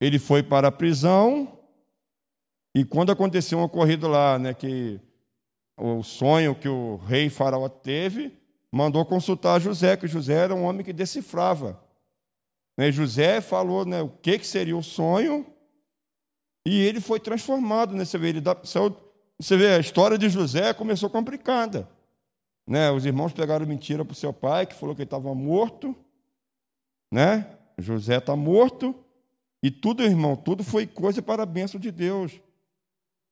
ele 0.00 0.18
foi 0.18 0.42
para 0.42 0.68
a 0.68 0.72
prisão, 0.72 1.60
e 2.74 2.82
quando 2.82 3.12
aconteceu 3.12 3.58
um 3.58 3.64
ocorrido 3.64 4.08
lá, 4.08 4.38
né, 4.38 4.54
que 4.54 4.98
o 5.76 6.02
sonho 6.02 6.54
que 6.54 6.66
o 6.66 6.96
rei 6.96 7.28
Faraó 7.28 7.68
teve, 7.68 8.32
mandou 8.72 9.04
consultar 9.04 9.60
José, 9.60 9.98
que 9.98 10.06
José 10.06 10.32
era 10.32 10.54
um 10.54 10.64
homem 10.64 10.82
que 10.82 10.94
decifrava. 10.94 11.78
Né, 12.74 12.90
José 12.90 13.42
falou 13.42 13.84
né, 13.84 14.00
o 14.00 14.08
que, 14.08 14.38
que 14.38 14.46
seria 14.46 14.78
o 14.78 14.82
sonho, 14.82 15.44
e 16.66 16.80
ele 16.80 17.02
foi 17.02 17.20
transformado. 17.20 17.94
Né, 17.94 18.04
ele 18.22 18.40
dá, 18.40 18.56
você 19.38 19.56
vê, 19.56 19.74
a 19.74 19.78
história 19.78 20.18
de 20.18 20.28
José 20.28 20.72
começou 20.74 21.08
complicada. 21.08 21.88
Né? 22.66 22.90
Os 22.90 23.06
irmãos 23.06 23.32
pegaram 23.32 23.64
mentira 23.66 24.04
para 24.04 24.12
o 24.12 24.16
seu 24.16 24.32
pai, 24.32 24.66
que 24.66 24.74
falou 24.74 24.94
que 24.94 25.02
ele 25.02 25.06
estava 25.06 25.34
morto. 25.34 25.94
Né? 27.10 27.46
José 27.78 28.18
está 28.18 28.34
morto. 28.34 28.94
E 29.62 29.70
tudo, 29.70 30.02
irmão, 30.02 30.36
tudo 30.36 30.64
foi 30.64 30.86
coisa 30.86 31.22
para 31.22 31.44
a 31.44 31.46
bênção 31.46 31.80
de 31.80 31.90
Deus. 31.90 32.40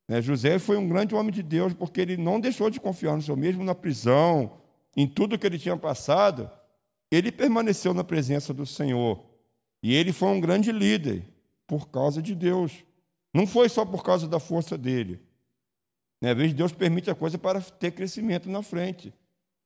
Né? 0.08 0.22
José 0.22 0.58
foi 0.58 0.76
um 0.76 0.88
grande 0.88 1.14
homem 1.14 1.32
de 1.32 1.42
Deus, 1.42 1.74
porque 1.74 2.00
ele 2.00 2.16
não 2.16 2.40
deixou 2.40 2.70
de 2.70 2.80
confiar 2.80 3.16
no 3.16 3.22
Senhor, 3.22 3.36
mesmo 3.36 3.64
na 3.64 3.74
prisão, 3.74 4.58
em 4.96 5.06
tudo 5.06 5.38
que 5.38 5.46
ele 5.46 5.58
tinha 5.58 5.76
passado, 5.76 6.50
ele 7.10 7.30
permaneceu 7.30 7.92
na 7.92 8.02
presença 8.02 8.54
do 8.54 8.64
Senhor. 8.64 9.22
E 9.82 9.94
ele 9.94 10.12
foi 10.12 10.28
um 10.28 10.40
grande 10.40 10.72
líder, 10.72 11.24
por 11.66 11.88
causa 11.88 12.22
de 12.22 12.34
Deus. 12.34 12.72
Não 13.34 13.46
foi 13.46 13.68
só 13.68 13.84
por 13.84 14.02
causa 14.02 14.26
da 14.26 14.40
força 14.40 14.78
dele. 14.78 15.20
Né? 16.20 16.30
Às 16.30 16.36
vezes 16.36 16.54
Deus 16.54 16.72
permite 16.72 17.10
a 17.10 17.14
coisa 17.14 17.38
para 17.38 17.60
ter 17.60 17.92
crescimento 17.92 18.48
na 18.48 18.62
frente. 18.62 19.12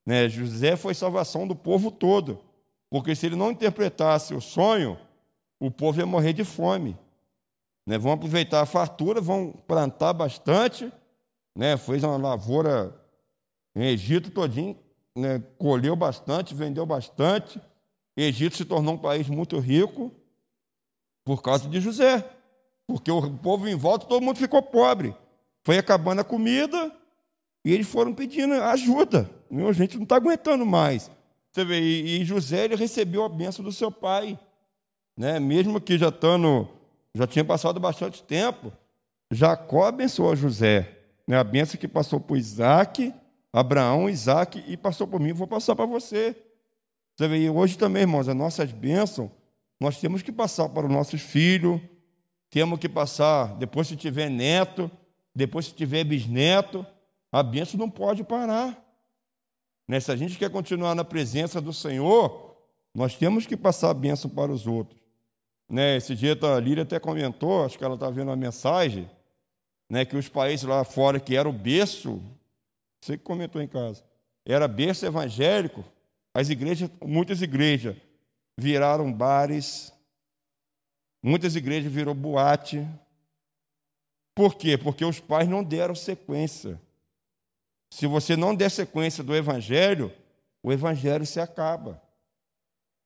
Né? 0.05 0.29
José 0.29 0.77
foi 0.77 0.95
salvação 0.95 1.47
do 1.47 1.55
povo 1.55 1.91
todo, 1.91 2.41
porque 2.89 3.15
se 3.15 3.27
ele 3.27 3.37
não 3.37 3.51
interpretasse 3.51 4.35
o 4.35 4.41
sonho, 4.41 4.99
o 5.59 5.71
povo 5.71 6.01
ia 6.01 6.07
morrer 6.07 6.33
de 6.33 6.45
fome. 6.45 6.97
Né? 7.87 7.99
Vão 7.99 8.13
aproveitar 8.13 8.61
a 8.61 8.67
fartura, 8.67 9.21
vão 9.21 9.53
plantar 9.67 10.13
bastante, 10.13 10.93
né? 11.57 11.77
fez 11.77 12.03
uma 12.03 12.17
lavoura 12.17 12.95
em 13.75 13.85
Egito 13.85 14.31
todinho, 14.31 14.77
né? 15.17 15.43
colheu 15.59 15.95
bastante, 15.95 16.55
vendeu 16.55 16.85
bastante. 16.85 17.61
Egito 18.17 18.57
se 18.57 18.65
tornou 18.65 18.95
um 18.95 18.99
país 18.99 19.29
muito 19.29 19.59
rico 19.59 20.13
por 21.25 21.43
causa 21.43 21.69
de 21.69 21.81
José, 21.81 22.29
porque 22.87 23.11
o 23.11 23.31
povo 23.39 23.69
em 23.69 23.77
volta, 23.77 24.07
todo 24.07 24.23
mundo 24.23 24.39
ficou 24.39 24.63
pobre. 24.63 25.15
Foi 25.65 25.79
acabando 25.79 26.21
a 26.21 26.25
comida, 26.25 26.93
e 27.65 27.73
eles 27.73 27.87
foram 27.87 28.15
pedindo 28.15 28.55
ajuda. 28.55 29.31
A 29.69 29.73
gente 29.73 29.97
não 29.97 30.05
está 30.05 30.17
aguentando 30.17 30.65
mais. 30.65 31.11
Você 31.53 31.65
vê, 31.65 31.81
e 31.81 32.25
José 32.25 32.65
ele 32.65 32.77
recebeu 32.77 33.25
a 33.25 33.29
bênção 33.29 33.65
do 33.65 33.73
seu 33.73 33.91
pai. 33.91 34.39
né? 35.17 35.39
mesmo 35.39 35.81
que 35.81 35.99
já 35.99 36.09
estando, 36.09 36.69
já 37.15 37.27
tinha 37.27 37.45
passado 37.45 37.79
bastante 37.81 38.23
tempo, 38.23 38.73
Jacó 39.31 39.87
abençoou 39.87 40.35
José. 40.35 40.97
Né? 41.27 41.37
A 41.37 41.45
bênção 41.45 41.79
que 41.79 41.89
passou 41.89 42.21
por 42.21 42.37
Isaac, 42.37 43.13
Abraão, 43.53 44.09
Isaac 44.09 44.65
e 44.67 44.77
passou 44.77 45.07
por 45.07 45.21
mim, 45.21 45.33
vou 45.33 45.47
passar 45.47 45.75
para 45.75 45.87
você. 45.87 46.37
Você 47.17 47.29
vê, 47.29 47.51
hoje 47.51 47.77
também, 47.77 48.03
irmãos, 48.03 48.29
as 48.29 48.37
nossas 48.37 48.73
bênçãos, 48.73 49.31
nós 49.79 49.99
temos 50.01 50.23
que 50.23 50.33
passar 50.33 50.69
para 50.69 50.87
os 50.87 50.93
nossos 50.93 51.21
filhos, 51.21 51.81
temos 52.49 52.79
que 52.79 52.89
passar, 52.89 53.57
depois 53.57 53.89
se 53.89 53.97
tiver 53.97 54.31
neto, 54.31 54.91
depois 55.35 55.67
se 55.67 55.75
tiver 55.75 56.05
bisneto, 56.05 56.85
a 57.31 57.43
bênção 57.43 57.79
não 57.79 57.91
pode 57.91 58.25
parar. 58.25 58.77
Né? 59.87 60.01
Se 60.01 60.11
a 60.11 60.17
gente 60.17 60.39
quer 60.39 60.51
continuar 60.51 60.95
na 60.95 61.05
presença 61.05 61.61
do 61.61 61.73
Senhor, 61.73 62.57
nós 62.95 63.17
temos 63.17 63.47
que 63.47 63.57
passar 63.57 63.91
a 63.91 63.95
bênção 63.95 64.31
para 64.31 64.53
os 64.53 64.67
outros. 64.67 65.01
Né? 65.69 65.97
Esse 65.97 66.15
dia 66.15 66.37
a 66.41 66.61
Líria 66.61 66.83
até 66.83 66.99
comentou, 66.99 67.65
acho 67.65 67.79
que 67.79 67.85
ela 67.85 67.95
está 67.95 68.11
vendo 68.11 68.29
uma 68.29 68.37
mensagem, 68.37 69.09
né, 69.89 70.05
que 70.05 70.17
os 70.17 70.29
países 70.29 70.65
lá 70.65 70.85
fora 70.85 71.19
que 71.19 71.37
era 71.37 71.49
o 71.49 71.53
berço, 71.53 72.23
você 73.01 73.19
que 73.19 73.25
comentou 73.25 73.61
em 73.61 73.67
casa, 73.67 74.05
era 74.45 74.69
berço 74.69 75.05
evangélico, 75.05 75.85
as 76.33 76.49
igrejas, 76.49 76.89
muitas 77.05 77.43
igrejas 77.43 77.97
viraram 78.57 79.13
bares, 79.13 79.93
muitas 81.23 81.57
igrejas 81.57 81.93
virou 81.93 82.15
boate. 82.15 82.87
Por 84.41 84.55
quê? 84.55 84.79
Porque 84.79 85.05
os 85.05 85.21
pais 85.21 85.47
não 85.47 85.63
deram 85.63 85.95
sequência. 85.95 86.81
Se 87.91 88.07
você 88.07 88.39
não 88.39 88.55
der 88.55 88.71
sequência 88.71 89.23
do 89.23 89.37
evangelho, 89.37 90.11
o 90.63 90.73
evangelho 90.73 91.27
se 91.27 91.39
acaba. 91.39 92.03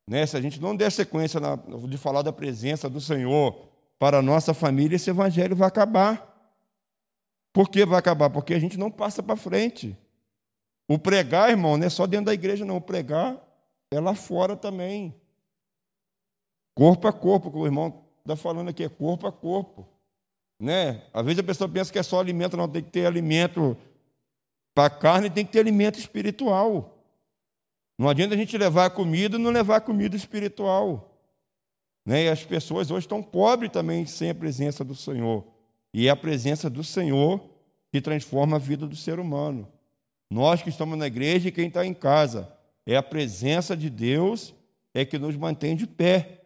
Né? 0.08 0.24
Se 0.26 0.36
a 0.36 0.40
gente 0.40 0.60
não 0.60 0.76
der 0.76 0.92
sequência 0.92 1.40
na, 1.40 1.56
de 1.56 1.98
falar 1.98 2.22
da 2.22 2.32
presença 2.32 2.88
do 2.88 3.00
Senhor 3.00 3.66
para 3.98 4.18
a 4.18 4.22
nossa 4.22 4.54
família, 4.54 4.94
esse 4.94 5.10
evangelho 5.10 5.56
vai 5.56 5.66
acabar. 5.66 6.24
Por 7.52 7.68
que 7.68 7.84
vai 7.84 7.98
acabar? 7.98 8.30
Porque 8.30 8.54
a 8.54 8.60
gente 8.60 8.78
não 8.78 8.88
passa 8.88 9.20
para 9.20 9.34
frente. 9.34 9.98
O 10.86 11.00
pregar, 11.00 11.50
irmão, 11.50 11.76
não 11.76 11.84
é 11.84 11.90
só 11.90 12.06
dentro 12.06 12.26
da 12.26 12.34
igreja, 12.34 12.64
não. 12.64 12.76
O 12.76 12.80
pregar 12.80 13.42
é 13.90 13.98
lá 13.98 14.14
fora 14.14 14.56
também. 14.56 15.12
Corpo 16.76 17.08
a 17.08 17.12
corpo, 17.12 17.50
como 17.50 17.64
o 17.64 17.66
irmão 17.66 18.04
está 18.20 18.36
falando 18.36 18.68
aqui, 18.68 18.84
é 18.84 18.88
corpo 18.88 19.26
a 19.26 19.32
corpo. 19.32 19.93
Né? 20.58 21.02
Às 21.12 21.24
vezes 21.24 21.38
a 21.40 21.44
pessoa 21.44 21.68
pensa 21.68 21.92
que 21.92 21.98
é 21.98 22.02
só 22.02 22.20
alimento, 22.20 22.56
não, 22.56 22.68
tem 22.68 22.82
que 22.82 22.90
ter 22.90 23.06
alimento 23.06 23.76
para 24.74 24.86
a 24.86 24.90
carne, 24.90 25.30
tem 25.30 25.44
que 25.44 25.52
ter 25.52 25.60
alimento 25.60 25.98
espiritual. 25.98 26.98
Não 27.98 28.08
adianta 28.08 28.34
a 28.34 28.38
gente 28.38 28.56
levar 28.58 28.90
comida 28.90 29.36
e 29.36 29.40
não 29.40 29.50
levar 29.50 29.80
comida 29.80 30.16
espiritual. 30.16 31.14
Né? 32.04 32.24
E 32.24 32.28
as 32.28 32.44
pessoas 32.44 32.90
hoje 32.90 33.06
estão 33.06 33.22
pobres 33.22 33.70
também 33.70 34.04
sem 34.04 34.30
a 34.30 34.34
presença 34.34 34.84
do 34.84 34.94
Senhor. 34.94 35.44
E 35.92 36.08
é 36.08 36.10
a 36.10 36.16
presença 36.16 36.68
do 36.68 36.82
Senhor 36.82 37.40
que 37.90 38.00
transforma 38.00 38.56
a 38.56 38.58
vida 38.58 38.86
do 38.86 38.96
ser 38.96 39.20
humano. 39.20 39.68
Nós 40.28 40.60
que 40.60 40.68
estamos 40.68 40.98
na 40.98 41.06
igreja 41.06 41.48
e 41.48 41.52
quem 41.52 41.68
está 41.68 41.86
em 41.86 41.94
casa, 41.94 42.52
é 42.84 42.96
a 42.96 43.02
presença 43.02 43.76
de 43.76 43.88
Deus 43.88 44.54
é 44.92 45.04
que 45.04 45.18
nos 45.18 45.36
mantém 45.36 45.76
de 45.76 45.86
pé. 45.86 46.40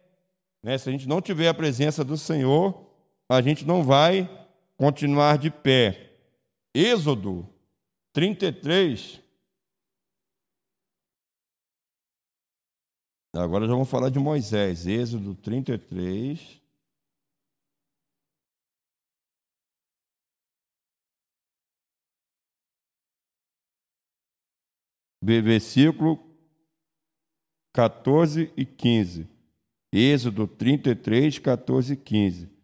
Né? 0.61 0.77
Se 0.77 0.89
a 0.89 0.91
gente 0.91 1.07
não 1.07 1.21
tiver 1.21 1.47
a 1.47 1.53
presença 1.53 2.03
do 2.03 2.17
Senhor, 2.17 2.88
a 3.29 3.41
gente 3.41 3.63
não 3.63 3.83
vai 3.83 4.27
continuar 4.75 5.37
de 5.37 5.51
pé. 5.51 6.17
Êxodo 6.73 7.47
33. 8.11 9.21
Agora 13.35 13.67
já 13.67 13.73
vamos 13.73 13.89
falar 13.89 14.09
de 14.09 14.17
Moisés. 14.17 14.87
Êxodo 14.87 15.35
33. 15.35 16.59
versículo 25.21 26.17
14 27.71 28.51
e 28.57 28.65
15. 28.65 29.29
Êxodo 29.93 30.47
33, 30.47 31.37
14 31.37 31.93
e 31.93 31.97
15. 31.97 32.58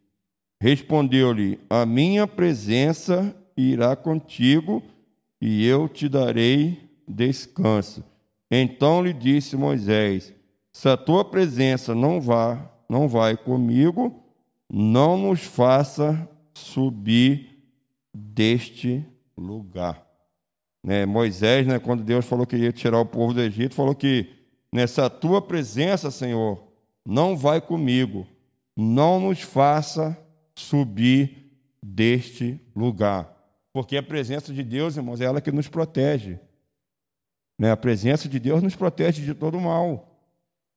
Respondeu-lhe: 0.66 1.60
A 1.70 1.86
minha 1.86 2.26
presença 2.26 3.36
irá 3.56 3.96
contigo 3.96 4.82
e 5.40 5.66
eu 5.66 5.88
te 5.88 6.10
darei 6.10 6.90
descanso. 7.08 8.04
Então 8.50 9.04
lhe 9.04 9.14
disse 9.14 9.56
Moisés: 9.56 10.34
Se 10.74 10.90
a 10.90 10.98
tua 10.98 11.24
presença 11.24 11.94
não 11.94 12.20
vá, 12.20 12.72
não 12.90 13.08
vai 13.08 13.38
comigo, 13.38 14.24
não 14.68 15.18
nos 15.18 15.42
faça 15.42 16.28
subir 16.54 17.64
deste 18.14 19.06
lugar 19.38 20.06
né, 20.86 21.04
Moisés, 21.04 21.66
né, 21.66 21.80
quando 21.80 22.04
Deus 22.04 22.26
falou 22.26 22.46
que 22.46 22.56
ia 22.56 22.72
tirar 22.72 23.00
o 23.00 23.06
povo 23.08 23.34
do 23.34 23.42
Egito, 23.42 23.74
falou 23.74 23.96
que 23.96 24.30
nessa 24.72 25.10
tua 25.10 25.42
presença, 25.42 26.12
Senhor, 26.12 26.62
não 27.04 27.36
vai 27.36 27.60
comigo, 27.60 28.28
não 28.78 29.20
nos 29.20 29.42
faça 29.42 30.16
subir 30.56 31.52
deste 31.84 32.60
lugar. 32.76 33.32
Porque 33.74 33.98
a 33.98 34.04
presença 34.04 34.54
de 34.54 34.64
Deus, 34.64 34.96
irmãos, 34.96 35.20
é 35.20 35.26
ela 35.26 35.42
que 35.42 35.52
nos 35.52 35.68
protege. 35.68 36.40
Né? 37.60 37.72
A 37.72 37.78
presença 37.78 38.28
de 38.28 38.40
Deus 38.40 38.64
nos 38.64 38.76
protege 38.76 39.24
de 39.24 39.34
todo 39.34 39.60
mal. 39.60 40.18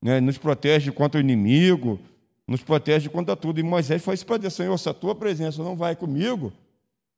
Né? 0.01 0.19
Nos 0.19 0.37
protege 0.37 0.91
contra 0.91 1.19
o 1.19 1.23
inimigo, 1.23 1.99
nos 2.47 2.61
protege 2.61 3.09
contra 3.09 3.35
tudo. 3.35 3.59
E 3.59 3.63
Moisés 3.63 4.03
foi 4.03 4.15
isso 4.15 4.25
para 4.25 4.37
Deus, 4.37 4.53
Senhor, 4.53 4.77
se 4.77 4.89
a 4.89 4.93
tua 4.93 5.15
presença 5.15 5.63
não 5.63 5.75
vai 5.75 5.95
comigo, 5.95 6.51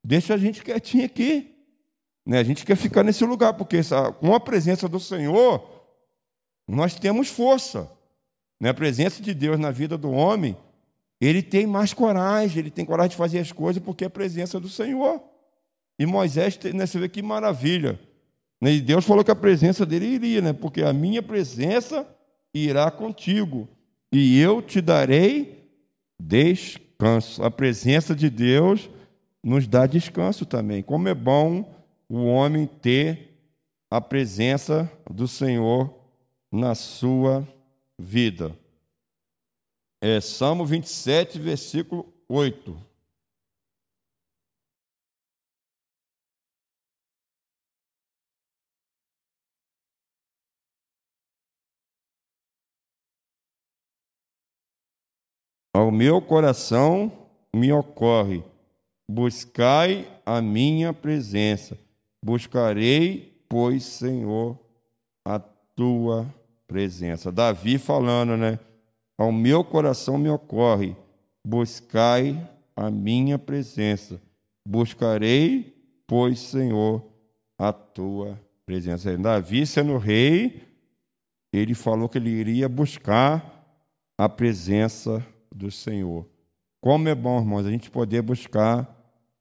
deixa 0.03 0.35
a 0.35 0.37
gente 0.37 0.63
quietinho 0.63 1.05
aqui. 1.05 1.55
Né? 2.25 2.37
A 2.37 2.43
gente 2.43 2.65
quer 2.65 2.75
ficar 2.75 3.03
nesse 3.03 3.25
lugar, 3.25 3.53
porque 3.53 3.79
com 4.19 4.35
a 4.35 4.39
presença 4.39 4.87
do 4.87 4.99
Senhor, 4.99 5.67
nós 6.67 6.95
temos 6.95 7.27
força. 7.27 7.89
Né? 8.59 8.69
A 8.69 8.73
presença 8.73 9.21
de 9.21 9.33
Deus 9.33 9.59
na 9.59 9.71
vida 9.71 9.97
do 9.97 10.11
homem, 10.11 10.55
ele 11.21 11.43
tem 11.43 11.67
mais 11.67 11.93
coragem, 11.93 12.59
ele 12.59 12.71
tem 12.71 12.83
coragem 12.83 13.11
de 13.11 13.15
fazer 13.15 13.39
as 13.39 13.51
coisas 13.51 13.81
porque 13.81 14.03
é 14.03 14.07
a 14.07 14.09
presença 14.09 14.59
do 14.59 14.67
Senhor. 14.67 15.21
E 15.99 16.05
Moisés, 16.05 16.57
né, 16.73 16.85
você 16.85 16.99
vê 16.99 17.07
que 17.07 17.21
maravilha. 17.21 17.99
Né? 18.59 18.73
E 18.73 18.81
Deus 18.81 19.05
falou 19.05 19.23
que 19.23 19.29
a 19.29 19.35
presença 19.35 19.85
dele 19.85 20.07
iria, 20.07 20.41
né? 20.41 20.51
porque 20.51 20.81
a 20.81 20.91
minha 20.91 21.21
presença 21.21 22.07
irá 22.53 22.89
contigo, 22.89 23.69
e 24.11 24.39
eu 24.39 24.61
te 24.61 24.81
darei 24.81 25.69
descanso. 26.19 27.41
A 27.43 27.49
presença 27.49 28.13
de 28.13 28.29
Deus 28.29 28.89
nos 29.43 29.67
dá 29.67 29.85
descanso 29.85 30.45
também. 30.45 30.83
Como 30.83 31.07
é 31.07 31.13
bom 31.13 31.73
o 32.09 32.25
homem 32.25 32.67
ter 32.67 33.29
a 33.89 34.01
presença 34.01 34.91
do 35.09 35.27
Senhor 35.27 35.93
na 36.51 36.75
sua 36.75 37.47
vida. 37.97 38.53
É 40.01 40.19
Salmo 40.19 40.65
27, 40.65 41.39
versículo 41.39 42.11
8. 42.27 42.75
Ao 55.73 55.91
meu 55.91 56.21
coração 56.21 57.29
me 57.55 57.71
ocorre, 57.71 58.43
buscai 59.07 60.21
a 60.25 60.41
minha 60.41 60.91
presença 60.91 61.77
Buscarei, 62.23 63.43
pois, 63.49 63.83
Senhor, 63.83 64.59
a 65.25 65.39
tua 65.39 66.31
presença. 66.67 67.31
Davi 67.31 67.79
falando, 67.79 68.37
né? 68.37 68.59
Ao 69.21 69.31
meu 69.31 69.63
coração 69.63 70.17
me 70.17 70.29
ocorre, 70.29 70.95
buscai 71.45 72.49
a 72.75 72.89
minha 72.89 73.37
presença. 73.37 74.19
Buscarei, 74.67 75.77
pois, 76.07 76.39
Senhor, 76.39 77.05
a 77.55 77.71
tua 77.71 78.41
presença. 78.65 79.15
Davi, 79.19 79.67
sendo 79.67 79.95
rei, 79.99 80.63
ele 81.53 81.75
falou 81.75 82.09
que 82.09 82.17
ele 82.17 82.31
iria 82.31 82.67
buscar 82.67 83.63
a 84.17 84.27
presença 84.27 85.23
do 85.55 85.69
Senhor. 85.69 86.27
Como 86.81 87.07
é 87.07 87.13
bom, 87.13 87.41
irmãos, 87.41 87.67
a 87.67 87.69
gente 87.69 87.91
poder 87.91 88.23
buscar 88.23 88.89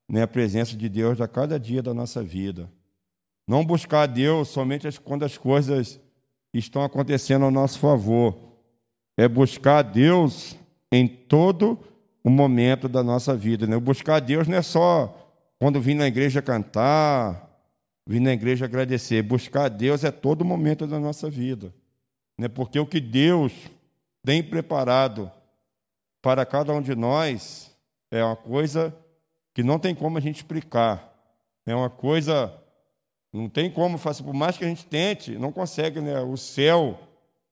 né, 0.06 0.24
a 0.24 0.28
presença 0.28 0.76
de 0.76 0.90
Deus 0.90 1.22
a 1.22 1.26
cada 1.26 1.58
dia 1.58 1.82
da 1.82 1.94
nossa 1.94 2.22
vida. 2.22 2.70
Não 3.48 3.64
buscar 3.64 4.04
Deus 4.04 4.48
somente 4.48 4.86
quando 5.00 5.24
as 5.24 5.38
coisas 5.38 5.98
estão 6.52 6.84
acontecendo 6.84 7.46
ao 7.46 7.50
nosso 7.50 7.78
favor. 7.78 8.49
É 9.20 9.28
buscar 9.28 9.82
Deus 9.82 10.56
em 10.90 11.06
todo 11.06 11.78
o 12.24 12.30
momento 12.30 12.88
da 12.88 13.02
nossa 13.02 13.36
vida. 13.36 13.66
Né? 13.66 13.78
Buscar 13.78 14.18
Deus 14.18 14.48
não 14.48 14.56
é 14.56 14.62
só 14.62 15.14
quando 15.58 15.78
vim 15.78 15.92
na 15.92 16.06
igreja 16.06 16.40
cantar, 16.40 17.46
vim 18.06 18.20
na 18.20 18.32
igreja 18.32 18.64
agradecer. 18.64 19.22
Buscar 19.22 19.68
Deus 19.68 20.04
é 20.04 20.10
todo 20.10 20.42
momento 20.42 20.86
da 20.86 20.98
nossa 20.98 21.28
vida. 21.28 21.70
Né? 22.38 22.48
Porque 22.48 22.80
o 22.80 22.86
que 22.86 22.98
Deus 22.98 23.52
tem 24.24 24.42
preparado 24.42 25.30
para 26.22 26.46
cada 26.46 26.72
um 26.72 26.80
de 26.80 26.94
nós 26.94 27.76
é 28.10 28.24
uma 28.24 28.36
coisa 28.36 28.96
que 29.52 29.62
não 29.62 29.78
tem 29.78 29.94
como 29.94 30.16
a 30.16 30.20
gente 30.22 30.36
explicar. 30.36 31.14
É 31.66 31.74
uma 31.74 31.90
coisa, 31.90 32.54
não 33.30 33.50
tem 33.50 33.70
como 33.70 33.98
fazer, 33.98 34.22
por 34.22 34.32
mais 34.32 34.56
que 34.56 34.64
a 34.64 34.68
gente 34.68 34.86
tente, 34.86 35.36
não 35.36 35.52
consegue, 35.52 36.00
né? 36.00 36.18
O 36.22 36.38
céu 36.38 36.98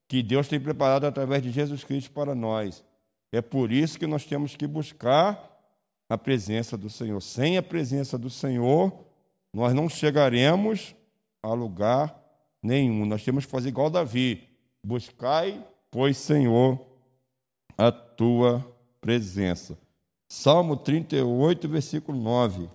que 0.09 0.23
Deus 0.23 0.49
tem 0.49 0.59
preparado 0.59 1.05
através 1.05 1.42
de 1.42 1.51
Jesus 1.51 1.85
Cristo 1.85 2.11
para 2.11 2.35
nós. 2.35 2.83
É 3.31 3.42
por 3.42 3.71
isso 3.71 3.99
que 3.99 4.07
nós 4.07 4.25
temos 4.25 4.57
que 4.57 4.66
buscar 4.66 5.55
a 6.09 6.16
presença 6.16 6.77
do 6.77 6.88
Senhor. 6.88 7.21
Sem 7.21 7.59
a 7.59 7.62
presença 7.62 8.16
do 8.16 8.31
Senhor, 8.31 9.05
nós 9.53 9.75
não 9.75 9.88
chegaremos 9.88 10.97
a 11.42 11.53
lugar 11.53 12.18
nenhum. 12.62 13.05
Nós 13.05 13.23
temos 13.23 13.44
que 13.44 13.51
fazer 13.51 13.68
igual 13.68 13.90
Davi: 13.90 14.49
buscai, 14.83 15.62
pois, 15.90 16.16
Senhor, 16.16 16.81
a 17.77 17.92
tua 17.92 18.64
presença. 19.01 19.79
Salmo 20.27 20.77
38, 20.77 21.68
versículo 21.68 22.18
9. 22.18 22.68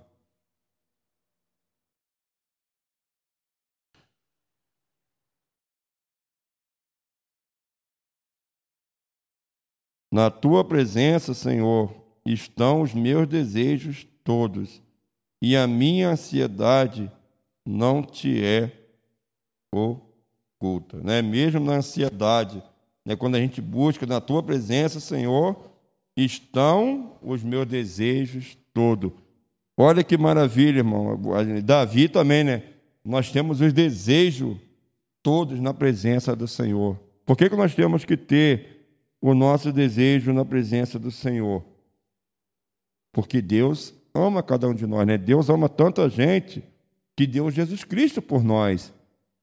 Na 10.14 10.30
tua 10.30 10.64
presença, 10.64 11.34
Senhor, 11.34 11.92
estão 12.24 12.84
os 12.84 12.94
meus 12.94 13.28
desejos 13.28 14.06
todos, 14.24 14.80
e 15.42 15.58
a 15.58 15.66
minha 15.66 16.10
ansiedade 16.10 17.12
não 17.66 18.04
te 18.04 18.46
é 18.46 18.72
oculta. 19.72 20.98
Né? 21.02 21.24
Mesmo 21.24 21.60
na 21.62 21.78
ansiedade, 21.78 22.62
né? 23.04 23.16
quando 23.16 23.34
a 23.34 23.40
gente 23.40 23.60
busca 23.60 24.06
na 24.06 24.22
tua 24.22 24.44
presença, 24.44 25.00
Senhor, 25.00 25.58
estão 26.16 27.18
os 27.20 27.42
meus 27.42 27.66
desejos 27.66 28.56
todos. 28.72 29.12
Olha 29.76 30.04
que 30.04 30.16
maravilha, 30.16 30.78
irmão. 30.78 31.20
Davi 31.66 32.08
também, 32.08 32.44
né? 32.44 32.62
Nós 33.04 33.32
temos 33.32 33.62
os 33.62 33.74
desejos 33.74 34.58
todos 35.24 35.60
na 35.60 35.74
presença 35.74 36.36
do 36.36 36.48
Senhor. 36.48 37.00
Por 37.26 37.36
que, 37.36 37.50
que 37.50 37.56
nós 37.56 37.74
temos 37.74 38.06
que 38.06 38.16
ter 38.16 38.83
o 39.26 39.34
nosso 39.34 39.72
desejo 39.72 40.34
na 40.34 40.44
presença 40.44 41.00
do 41.00 41.10
Senhor? 41.10 41.64
Porque 43.14 43.42
Deus 43.42 43.94
ama 44.14 44.44
cada 44.44 44.68
um 44.68 44.74
de 44.74 44.86
nós, 44.86 45.08
né? 45.08 45.18
Deus 45.18 45.50
ama 45.50 45.70
tanta 45.70 46.10
gente 46.10 46.62
que 47.16 47.26
deu 47.26 47.50
Jesus 47.50 47.86
Cristo 47.86 48.22
por 48.22 48.44
nós. 48.44 48.94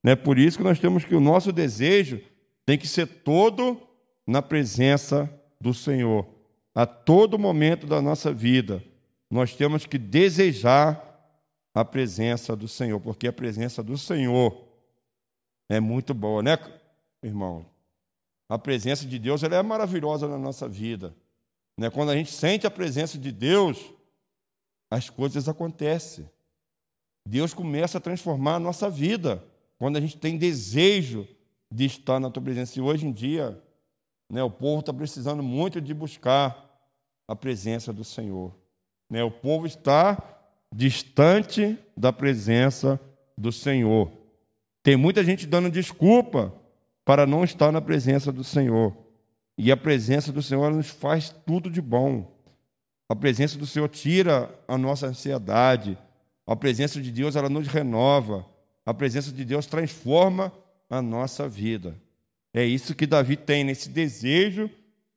Né? 0.05 0.15
Por 0.15 0.39
isso 0.39 0.59
que 0.59 0.65
nós 0.65 0.79
temos 0.79 1.03
que 1.07 1.15
o 1.15 1.21
nosso 1.21 1.51
desejo 1.51 2.21
tem 2.67 2.77
que 2.77 2.87
ser 2.87 3.07
todo 3.07 3.81
na 4.27 4.43
presença 4.43 5.33
do 5.59 5.73
Senhor. 5.73 6.29
A 6.75 6.85
todo 6.85 7.39
momento 7.39 7.87
da 7.87 8.03
nossa 8.03 8.35
vida, 8.35 8.85
nós 9.31 9.55
temos 9.55 9.87
que 9.87 9.97
desejar 9.97 11.07
a 11.75 11.87
presença 11.87 12.55
do 12.55 12.69
Senhor, 12.69 13.01
porque 13.01 13.29
a 13.29 13.33
presença 13.33 13.83
do 13.83 13.97
Senhor 13.97 14.63
é 15.71 15.81
muito 15.81 16.13
boa, 16.13 16.43
né, 16.43 16.59
irmão? 17.23 17.65
A 18.51 18.59
presença 18.59 19.07
de 19.07 19.17
Deus 19.17 19.45
ela 19.45 19.55
é 19.55 19.63
maravilhosa 19.63 20.27
na 20.27 20.37
nossa 20.37 20.69
vida. 20.69 21.15
Né? 21.79 21.89
Quando 21.89 22.11
a 22.11 22.17
gente 22.17 22.33
sente 22.33 22.67
a 22.67 22.71
presença 22.71 23.17
de 23.17 23.31
Deus, 23.31 23.79
as 24.91 25.09
coisas 25.09 25.49
acontecem. 25.49 26.29
Deus 27.25 27.55
começa 27.55 27.99
a 27.99 28.01
transformar 28.01 28.57
a 28.57 28.59
nossa 28.59 28.91
vida 28.91 29.41
quando 29.79 29.99
a 29.99 30.01
gente 30.01 30.17
tem 30.17 30.37
desejo 30.37 31.29
de 31.71 31.85
estar 31.85 32.19
na 32.19 32.29
tua 32.29 32.43
presença. 32.43 32.77
E 32.77 32.83
hoje 32.83 33.07
em 33.07 33.13
dia, 33.13 33.63
né, 34.29 34.43
o 34.43 34.51
povo 34.51 34.81
está 34.81 34.93
precisando 34.93 35.45
muito 35.45 35.81
de 35.81 35.95
buscar 35.95 36.69
a 37.29 37.37
presença 37.37 37.93
do 37.93 38.03
Senhor. 38.03 38.53
Né? 39.09 39.23
O 39.23 39.31
povo 39.31 39.65
está 39.65 40.21
distante 40.75 41.79
da 41.97 42.13
presença 42.13 42.99
do 43.39 43.53
Senhor. 43.53 44.11
Tem 44.83 44.97
muita 44.97 45.23
gente 45.23 45.47
dando 45.47 45.71
desculpa 45.71 46.53
para 47.11 47.27
não 47.27 47.43
estar 47.43 47.73
na 47.73 47.81
presença 47.81 48.31
do 48.31 48.45
Senhor. 48.45 48.97
E 49.59 49.73
a 49.73 49.77
presença 49.77 50.31
do 50.31 50.41
Senhor 50.41 50.73
nos 50.73 50.91
faz 50.91 51.35
tudo 51.45 51.69
de 51.69 51.83
bom. 51.83 52.41
A 53.09 53.17
presença 53.17 53.59
do 53.59 53.67
Senhor 53.67 53.89
tira 53.89 54.49
a 54.69 54.79
nossa 54.79 55.09
ansiedade. 55.09 55.99
A 56.47 56.55
presença 56.55 57.03
de 57.03 57.11
Deus 57.11 57.35
ela 57.35 57.49
nos 57.49 57.67
renova. 57.67 58.47
A 58.87 58.95
presença 58.95 59.33
de 59.33 59.45
Deus 59.45 59.67
transforma 59.67 60.53
a 60.89 61.03
nossa 61.03 61.49
vida. 61.49 62.01
É 62.55 62.65
isso 62.65 62.95
que 62.95 63.09
Davi 63.09 63.37
tem 63.37 63.65
nesse 63.65 63.89
desejo 63.89 64.71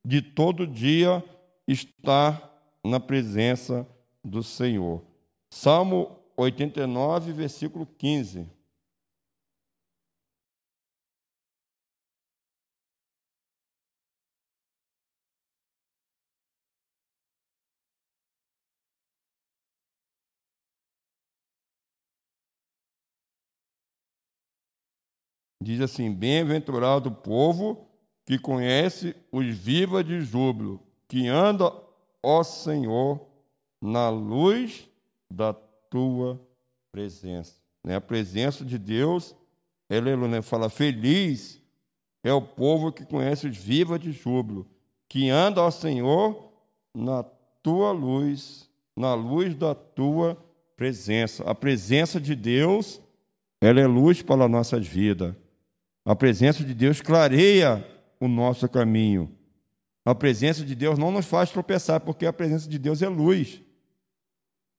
de 0.03 0.19
todo 0.19 0.65
dia 0.65 1.23
estar 1.67 2.59
na 2.83 2.99
presença 2.99 3.87
do 4.23 4.41
Senhor. 4.41 5.03
Salmo 5.51 6.17
89, 6.35 7.33
versículo 7.33 7.85
15. 7.85 8.47
Diz 25.63 25.79
assim: 25.79 26.11
Bem-aventurado 26.11 27.09
o 27.09 27.15
povo 27.15 27.87
que 28.25 28.37
conhece 28.37 29.15
os 29.31 29.45
vivas 29.45 30.05
de 30.05 30.21
júbilo, 30.21 30.81
que 31.07 31.27
anda, 31.27 31.73
ó 32.21 32.43
Senhor, 32.43 33.25
na 33.81 34.09
luz 34.09 34.89
da 35.31 35.53
tua 35.53 36.39
presença. 36.91 37.55
Né? 37.83 37.95
A 37.95 38.01
presença 38.01 38.65
de 38.65 38.77
Deus, 38.77 39.33
aleluia, 39.89 40.27
né? 40.27 40.41
fala: 40.41 40.69
Feliz 40.69 41.61
é 42.23 42.33
o 42.33 42.41
povo 42.41 42.91
que 42.91 43.05
conhece 43.05 43.47
os 43.47 43.55
vivas 43.55 43.99
de 44.01 44.11
júbilo, 44.11 44.67
que 45.07 45.29
anda, 45.29 45.61
ó 45.61 45.71
Senhor, 45.71 46.51
na 46.93 47.23
tua 47.61 47.91
luz, 47.91 48.69
na 48.97 49.13
luz 49.13 49.55
da 49.55 49.73
tua 49.73 50.37
presença. 50.75 51.49
A 51.49 51.55
presença 51.55 52.19
de 52.19 52.35
Deus, 52.35 52.99
ela 53.61 53.79
é 53.79 53.87
luz 53.87 54.21
para 54.21 54.43
as 54.43 54.51
nossas 54.51 54.85
vidas. 54.85 55.33
A 56.05 56.15
presença 56.15 56.63
de 56.63 56.73
Deus 56.73 57.01
clareia 57.01 57.85
o 58.19 58.27
nosso 58.27 58.67
caminho. 58.67 59.33
A 60.05 60.13
presença 60.13 60.65
de 60.65 60.75
Deus 60.75 60.99
não 60.99 61.11
nos 61.11 61.25
faz 61.25 61.49
tropeçar, 61.49 62.01
porque 62.01 62.25
a 62.25 62.33
presença 62.33 62.67
de 62.67 62.77
Deus 62.77 63.01
é 63.01 63.07
luz. 63.07 63.61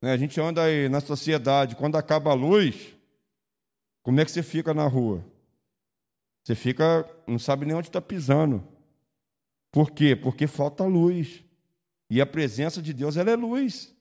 Né, 0.03 0.13
a 0.13 0.17
gente 0.19 0.39
anda 0.39 0.63
aí 0.63 0.89
na 0.89 1.01
sociedade, 1.01 1.77
quando 1.77 1.97
acaba 1.97 2.31
a 2.31 2.35
luz, 2.35 2.95
como 4.03 4.21
é 4.21 4.25
que 4.25 4.31
você 4.31 4.43
fica 4.43 4.75
na 4.75 4.87
rua? 4.87 5.25
Você 6.43 6.55
fica, 6.55 7.09
não 7.27 7.39
sabe 7.39 7.65
nem 7.65 7.75
onde 7.75 7.89
está 7.89 8.03
pisando. 8.03 8.63
Por 9.73 9.91
quê? 9.91 10.15
Porque 10.15 10.47
falta 10.47 10.85
luz. 10.85 11.43
E 12.11 12.21
a 12.21 12.27
presença 12.27 12.83
de 12.83 12.93
Deus, 12.93 13.17
ela 13.17 13.31
é 13.31 13.37
luz. 13.37 13.95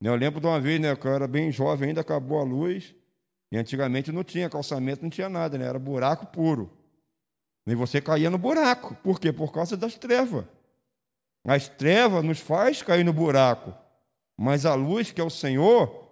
Eu 0.00 0.14
lembro 0.14 0.40
de 0.40 0.46
uma 0.46 0.58
vez, 0.58 0.80
né, 0.80 0.96
que 0.96 1.06
eu 1.06 1.12
era 1.12 1.28
bem 1.28 1.52
jovem, 1.52 1.90
ainda 1.90 2.00
acabou 2.00 2.40
a 2.40 2.44
luz. 2.44 2.94
E 3.50 3.56
antigamente 3.56 4.12
não 4.12 4.22
tinha 4.22 4.50
calçamento, 4.50 5.02
não 5.02 5.10
tinha 5.10 5.28
nada, 5.28 5.56
né? 5.56 5.66
era 5.66 5.78
buraco 5.78 6.26
puro. 6.26 6.70
E 7.66 7.74
você 7.74 8.00
caía 8.00 8.30
no 8.30 8.38
buraco. 8.38 8.94
Por 8.96 9.20
quê? 9.20 9.32
Por 9.32 9.52
causa 9.52 9.76
das 9.76 9.94
trevas. 9.94 10.44
As 11.44 11.68
trevas 11.68 12.24
nos 12.24 12.40
faz 12.40 12.82
cair 12.82 13.04
no 13.04 13.12
buraco. 13.12 13.74
Mas 14.36 14.64
a 14.64 14.74
luz, 14.74 15.10
que 15.12 15.20
é 15.20 15.24
o 15.24 15.30
Senhor, 15.30 16.08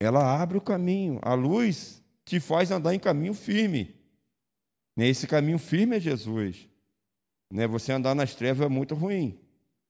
ela 0.00 0.40
abre 0.40 0.58
o 0.58 0.60
caminho. 0.60 1.18
A 1.22 1.34
luz 1.34 2.02
te 2.24 2.40
faz 2.40 2.70
andar 2.70 2.94
em 2.94 2.98
caminho 2.98 3.34
firme. 3.34 3.94
Esse 4.96 5.26
caminho 5.26 5.58
firme 5.58 5.96
é 5.96 6.00
Jesus. 6.00 6.68
Né? 7.50 7.66
Você 7.66 7.92
andar 7.92 8.14
nas 8.14 8.34
trevas 8.34 8.66
é 8.66 8.68
muito 8.68 8.94
ruim. 8.94 9.38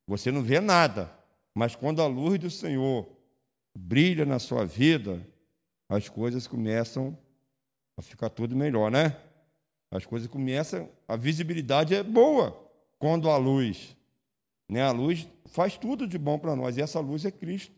Você 0.07 0.31
não 0.31 0.43
vê 0.43 0.61
nada. 0.61 1.13
Mas 1.55 1.75
quando 1.75 2.03
a 2.03 2.07
luz 2.07 2.39
do 2.39 2.51
Senhor 2.51 3.09
brilha 3.77 4.25
na 4.25 4.39
sua 4.39 4.65
vida, 4.65 5.27
as 5.89 6.09
coisas 6.09 6.47
começam 6.47 7.17
a 7.97 8.03
ficar 8.03 8.29
tudo 8.29 8.55
melhor, 8.55 8.91
né? 8.91 9.17
As 9.91 10.05
coisas 10.05 10.29
começam, 10.29 10.89
a 11.07 11.17
visibilidade 11.17 11.95
é 11.95 12.03
boa 12.03 12.57
quando 12.99 13.31
a 13.31 13.37
luz, 13.37 13.97
né? 14.69 14.83
A 14.83 14.91
luz 14.91 15.27
faz 15.47 15.79
tudo 15.79 16.07
de 16.07 16.19
bom 16.19 16.39
para 16.39 16.55
nós 16.55 16.77
e 16.77 16.83
essa 16.83 17.01
luz 17.01 17.25
é 17.25 17.31
Cristo. 17.31 17.75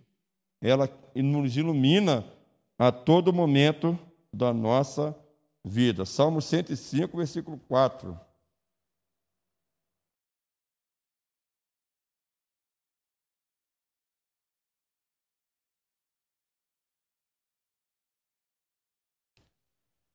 Ela 0.61 0.89
nos 1.15 1.57
ilumina 1.57 2.25
a 2.79 2.91
todo 2.91 3.33
momento 3.33 3.99
da 4.33 4.53
nossa 4.53 5.17
vida. 5.65 6.05
Salmo 6.05 6.43
105, 6.43 7.17
versículo 7.17 7.59
4. 7.69 8.19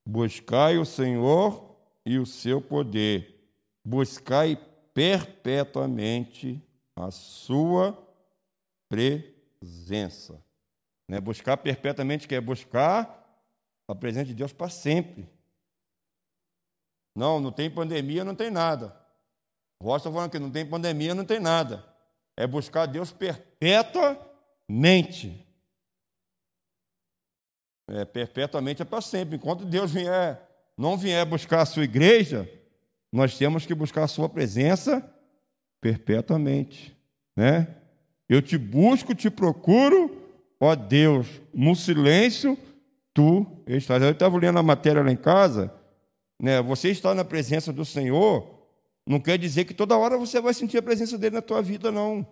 Buscai 0.05 0.77
o 0.77 0.85
Senhor 0.85 1.75
e 2.05 2.19
o 2.19 2.25
seu 2.25 2.61
poder, 2.61 3.49
buscai 3.83 4.55
perpetuamente 4.93 6.61
a 6.95 7.09
sua 7.09 7.97
presença. 8.87 10.39
Né? 11.09 11.19
Buscar 11.19 11.57
perpetuamente 11.57 12.27
quer 12.27 12.41
buscar 12.41 13.23
a 13.87 13.95
presença 13.95 14.25
de 14.25 14.35
Deus 14.35 14.53
para 14.53 14.69
sempre. 14.69 15.27
Não, 17.15 17.39
não 17.39 17.51
tem 17.51 17.69
pandemia, 17.69 18.23
não 18.23 18.35
tem 18.35 18.51
nada. 18.51 18.95
O 19.81 19.85
Rocha 19.85 19.97
está 19.97 20.11
falando 20.11 20.31
que 20.31 20.39
não 20.39 20.51
tem 20.51 20.65
pandemia, 20.65 21.15
não 21.15 21.25
tem 21.25 21.39
nada. 21.39 21.85
É 22.37 22.47
buscar 22.47 22.85
Deus 22.85 23.11
perpetuamente. 23.11 25.44
É, 27.87 28.03
perpetuamente 28.05 28.81
é 28.81 28.85
para 28.85 29.01
sempre. 29.01 29.35
Enquanto 29.35 29.65
Deus 29.65 29.91
vier, 29.91 30.41
não 30.77 30.97
vier 30.97 31.25
buscar 31.25 31.61
a 31.61 31.65
sua 31.65 31.83
igreja, 31.83 32.49
nós 33.11 33.37
temos 33.37 33.65
que 33.65 33.75
buscar 33.75 34.03
a 34.03 34.07
sua 34.07 34.27
presença 34.27 35.07
perpetuamente. 35.79 36.95
Né? 37.35 37.67
Eu 38.27 38.41
te 38.41 38.57
busco, 38.57 39.13
te 39.13 39.29
procuro, 39.29 40.21
ó 40.59 40.75
Deus, 40.75 41.27
no 41.53 41.75
silêncio 41.75 42.57
tu 43.13 43.45
estás. 43.67 44.03
Eu 44.03 44.11
estava 44.11 44.37
lendo 44.37 44.59
a 44.59 44.63
matéria 44.63 45.01
lá 45.01 45.11
em 45.11 45.15
casa, 45.15 45.73
né? 46.39 46.61
Você 46.61 46.89
está 46.89 47.15
na 47.15 47.23
presença 47.23 47.71
do 47.71 47.85
Senhor, 47.85 48.67
não 49.07 49.19
quer 49.19 49.37
dizer 49.37 49.65
que 49.65 49.73
toda 49.73 49.97
hora 49.97 50.17
você 50.17 50.41
vai 50.41 50.53
sentir 50.53 50.77
a 50.77 50.81
presença 50.81 51.17
dele 51.17 51.35
na 51.35 51.41
tua 51.41 51.61
vida, 51.61 51.91
não. 51.91 52.27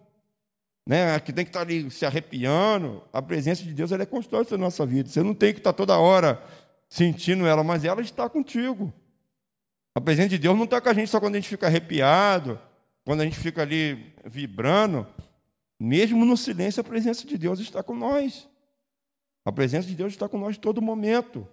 Né? 0.86 1.20
Que 1.20 1.32
tem 1.32 1.46
que 1.46 1.50
estar 1.50 1.62
ali 1.62 1.90
se 1.90 2.06
arrepiando. 2.06 3.04
A 3.12 3.22
presença 3.22 3.64
de 3.64 3.74
Deus 3.74 3.92
ela 3.92 4.04
é 4.04 4.06
constante 4.06 4.52
na 4.52 4.58
nossa 4.58 4.86
vida. 4.86 5.10
Você 5.10 5.24
não 5.24 5.34
tem 5.34 5.54
que 5.54 5.60
estar 5.60 5.74
toda 5.74 5.98
hora 5.98 6.44
sentindo 6.90 7.46
ela, 7.48 7.64
mas 7.64 7.84
ela 7.84 8.02
está 8.02 8.30
contigo. 8.30 8.94
A 9.96 10.02
presença 10.02 10.30
de 10.30 10.38
Deus 10.38 10.56
não 10.56 10.66
está 10.66 10.82
com 10.82 10.90
a 10.90 10.94
gente 10.94 11.10
só 11.10 11.20
quando 11.20 11.36
a 11.36 11.38
gente 11.38 11.50
fica 11.50 11.68
arrepiado, 11.68 12.60
quando 13.06 13.22
a 13.22 13.24
gente 13.24 13.38
fica 13.38 13.62
ali 13.62 14.14
vibrando. 14.26 15.08
Mesmo 15.80 16.26
no 16.26 16.36
silêncio, 16.36 16.82
a 16.82 16.84
presença 16.84 17.26
de 17.28 17.38
Deus 17.38 17.60
está 17.60 17.84
com 17.84 17.96
nós. 17.96 18.48
A 19.46 19.52
presença 19.52 19.88
de 19.88 19.96
Deus 19.96 20.14
está 20.14 20.28
com 20.30 20.38
nós 20.38 20.58
todo 20.58 20.82
momento. 20.82 21.48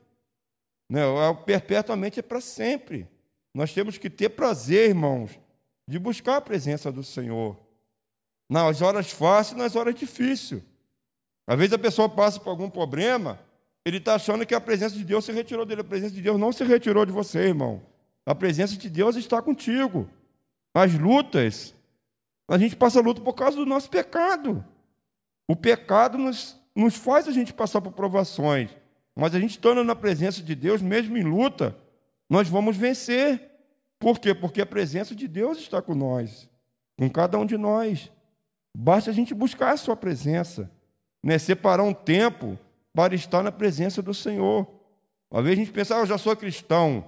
Né? 0.88 1.02
Perpetuamente 1.44 2.20
é 2.20 2.22
para 2.22 2.40
sempre. 2.40 3.08
Nós 3.54 3.72
temos 3.72 3.98
que 3.98 4.08
ter 4.08 4.30
prazer, 4.30 4.88
irmãos, 4.90 5.38
de 5.86 5.98
buscar 5.98 6.36
a 6.36 6.40
presença 6.40 6.92
do 6.92 7.02
Senhor. 7.02 7.56
Nas 8.50 8.82
horas 8.82 9.12
fáceis 9.12 9.56
e 9.56 9.62
nas 9.62 9.76
horas 9.76 9.94
difíceis. 9.94 10.60
Às 11.46 11.56
vezes 11.56 11.72
a 11.72 11.78
pessoa 11.78 12.08
passa 12.08 12.40
por 12.40 12.50
algum 12.50 12.68
problema, 12.68 13.38
ele 13.84 13.98
está 13.98 14.16
achando 14.16 14.44
que 14.44 14.54
a 14.54 14.60
presença 14.60 14.96
de 14.96 15.04
Deus 15.04 15.24
se 15.24 15.32
retirou 15.32 15.64
dele. 15.64 15.80
A 15.80 15.84
presença 15.84 16.14
de 16.14 16.20
Deus 16.20 16.38
não 16.38 16.52
se 16.52 16.64
retirou 16.64 17.06
de 17.06 17.12
você, 17.12 17.38
irmão. 17.38 17.80
A 18.26 18.34
presença 18.34 18.76
de 18.76 18.90
Deus 18.90 19.16
está 19.16 19.40
contigo. 19.40 20.08
As 20.74 20.92
lutas, 20.94 21.74
a 22.48 22.58
gente 22.58 22.76
passa 22.76 23.00
luta 23.00 23.20
por 23.20 23.34
causa 23.34 23.56
do 23.56 23.64
nosso 23.64 23.88
pecado. 23.88 24.64
O 25.48 25.56
pecado 25.56 26.18
nos, 26.18 26.56
nos 26.74 26.94
faz 26.94 27.26
a 27.26 27.32
gente 27.32 27.52
passar 27.54 27.80
por 27.80 27.92
provações. 27.92 28.70
Mas 29.16 29.34
a 29.34 29.40
gente 29.40 29.52
estando 29.52 29.82
na 29.82 29.96
presença 29.96 30.42
de 30.42 30.54
Deus, 30.54 30.82
mesmo 30.82 31.16
em 31.16 31.22
luta, 31.22 31.76
nós 32.28 32.48
vamos 32.48 32.76
vencer. 32.76 33.50
Por 33.98 34.18
quê? 34.18 34.34
Porque 34.34 34.60
a 34.60 34.66
presença 34.66 35.14
de 35.14 35.26
Deus 35.26 35.58
está 35.58 35.82
com 35.82 35.94
nós, 35.94 36.48
com 36.96 37.08
cada 37.08 37.38
um 37.38 37.46
de 37.46 37.56
nós. 37.56 38.10
Basta 38.74 39.10
a 39.10 39.14
gente 39.14 39.34
buscar 39.34 39.72
a 39.72 39.76
sua 39.76 39.96
presença, 39.96 40.70
né? 41.22 41.38
separar 41.38 41.82
um 41.82 41.92
tempo 41.92 42.58
para 42.94 43.14
estar 43.14 43.42
na 43.42 43.52
presença 43.52 44.00
do 44.00 44.14
Senhor. 44.14 44.66
Uma 45.30 45.42
vez 45.42 45.56
a 45.56 45.60
gente 45.62 45.72
pensa, 45.72 45.96
ah, 45.96 46.00
eu 46.00 46.06
já 46.06 46.18
sou 46.18 46.34
cristão. 46.36 47.04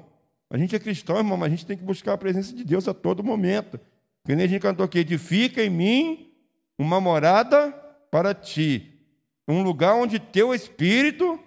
A 0.51 0.59
gente 0.59 0.77
é 0.77 0.79
cristão, 0.79 1.17
irmão, 1.17 1.37
mas 1.37 1.47
a 1.47 1.51
gente 1.51 1.67
tem 1.67 1.77
que 1.77 1.83
buscar 1.83 2.13
a 2.13 2.19
presença 2.19 2.55
de 2.55 2.65
Deus 2.65 2.87
a 2.87 2.95
todo 2.95 3.25
momento. 3.25 3.81
Que 4.25 4.35
nem 4.37 4.45
a 4.45 4.49
gente 4.49 4.61
cantou 4.61 4.85
aqui, 4.85 4.99
edifica 4.99 5.65
em 5.65 5.71
mim 5.71 6.33
uma 6.79 7.01
morada 7.01 7.71
para 8.11 8.35
ti, 8.35 9.01
um 9.49 9.63
lugar 9.63 9.95
onde 9.95 10.19
teu 10.19 10.55
espírito 10.55 11.41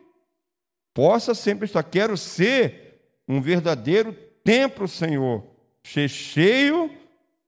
possa 0.93 1.33
sempre 1.33 1.65
estar. 1.65 1.83
Quero 1.83 2.17
ser 2.17 2.99
um 3.27 3.39
verdadeiro 3.41 4.13
templo, 4.43 4.87
Senhor, 4.87 5.43
cheio 5.83 6.91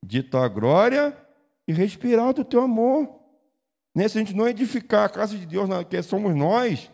de 0.03 0.22
tua 0.22 0.47
glória 0.47 1.15
e 1.68 1.74
respirar 1.74 2.34
do 2.34 2.45
teu 2.45 2.61
amor. 2.61 3.09
Né? 3.93 4.07
Se 4.07 4.18
a 4.18 4.22
gente 4.22 4.36
não 4.36 4.47
edificar 4.47 5.05
a 5.05 5.09
casa 5.09 5.38
de 5.38 5.45
Deus, 5.45 5.70
que 5.89 6.01
somos 6.01 6.36
nós, 6.36 6.89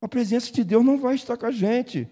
a 0.00 0.06
presença 0.06 0.52
de 0.52 0.62
Deus 0.62 0.84
não 0.84 0.98
vai 0.98 1.14
estar 1.14 1.36
com 1.36 1.46
a 1.46 1.50
gente. 1.50 2.08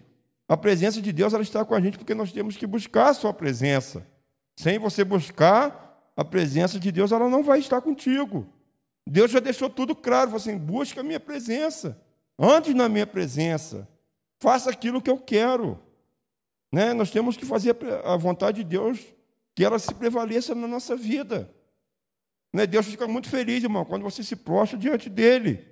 A 0.47 0.57
presença 0.57 1.01
de 1.01 1.11
Deus 1.11 1.33
ela 1.33 1.43
está 1.43 1.63
com 1.63 1.73
a 1.73 1.79
gente 1.79 1.97
porque 1.97 2.13
nós 2.13 2.31
temos 2.31 2.57
que 2.57 2.67
buscar 2.67 3.09
a 3.09 3.13
sua 3.13 3.33
presença. 3.33 4.05
Sem 4.55 4.77
você 4.77 5.03
buscar 5.03 6.11
a 6.15 6.23
presença 6.23 6.79
de 6.79 6.91
Deus, 6.91 7.11
ela 7.11 7.29
não 7.29 7.43
vai 7.43 7.59
estar 7.59 7.81
contigo. 7.81 8.47
Deus 9.07 9.31
já 9.31 9.39
deixou 9.39 9.69
tudo 9.69 9.95
claro, 9.95 10.31
falou 10.31 10.37
assim: 10.37 10.57
busca 10.57 11.01
a 11.01 11.03
minha 11.03 11.19
presença, 11.19 11.99
ande 12.39 12.73
na 12.73 12.87
minha 12.89 13.05
presença, 13.05 13.87
faça 14.39 14.69
aquilo 14.69 15.01
que 15.01 15.09
eu 15.09 15.17
quero. 15.17 15.79
Né? 16.71 16.93
Nós 16.93 17.11
temos 17.11 17.37
que 17.37 17.45
fazer 17.45 17.75
a 18.03 18.15
vontade 18.17 18.63
de 18.63 18.69
Deus, 18.69 18.99
que 19.53 19.63
ela 19.63 19.77
se 19.79 19.93
prevaleça 19.93 20.55
na 20.55 20.67
nossa 20.67 20.95
vida. 20.95 21.49
Né? 22.55 22.65
Deus 22.65 22.85
fica 22.85 23.05
muito 23.05 23.27
feliz, 23.27 23.61
irmão, 23.61 23.83
quando 23.83 24.03
você 24.03 24.23
se 24.23 24.33
prostra 24.33 24.79
diante 24.79 25.09
dele. 25.09 25.67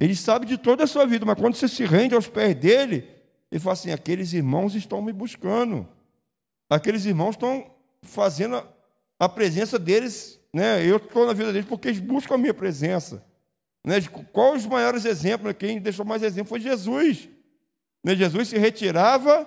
Ele 0.00 0.16
sabe 0.16 0.46
de 0.46 0.56
toda 0.56 0.84
a 0.84 0.86
sua 0.86 1.04
vida, 1.04 1.26
mas 1.26 1.38
quando 1.38 1.54
você 1.54 1.68
se 1.68 1.84
rende 1.84 2.14
aos 2.14 2.26
pés 2.26 2.54
dele, 2.54 3.06
ele 3.52 3.60
fala 3.60 3.74
assim: 3.74 3.90
aqueles 3.92 4.32
irmãos 4.32 4.74
estão 4.74 5.02
me 5.02 5.12
buscando. 5.12 5.86
Aqueles 6.70 7.04
irmãos 7.04 7.32
estão 7.32 7.70
fazendo 8.00 8.66
a, 9.18 9.28
presença 9.28 9.78
deles, 9.78 10.40
né? 10.50 10.82
Eu 10.82 10.96
estou 10.96 11.26
na 11.26 11.34
vida 11.34 11.52
deles 11.52 11.68
porque 11.68 11.88
eles 11.88 12.00
buscam 12.00 12.36
a 12.36 12.38
minha 12.38 12.54
presença. 12.54 13.22
Né? 13.84 13.96
Qual 14.32 14.54
os 14.54 14.64
maiores 14.64 15.04
exemplos? 15.04 15.52
Quem 15.58 15.78
deixou 15.78 16.06
mais 16.06 16.22
exemplo 16.22 16.48
foi 16.48 16.60
Jesus. 16.60 17.28
Né? 18.02 18.16
Jesus 18.16 18.48
se 18.48 18.56
retirava 18.56 19.46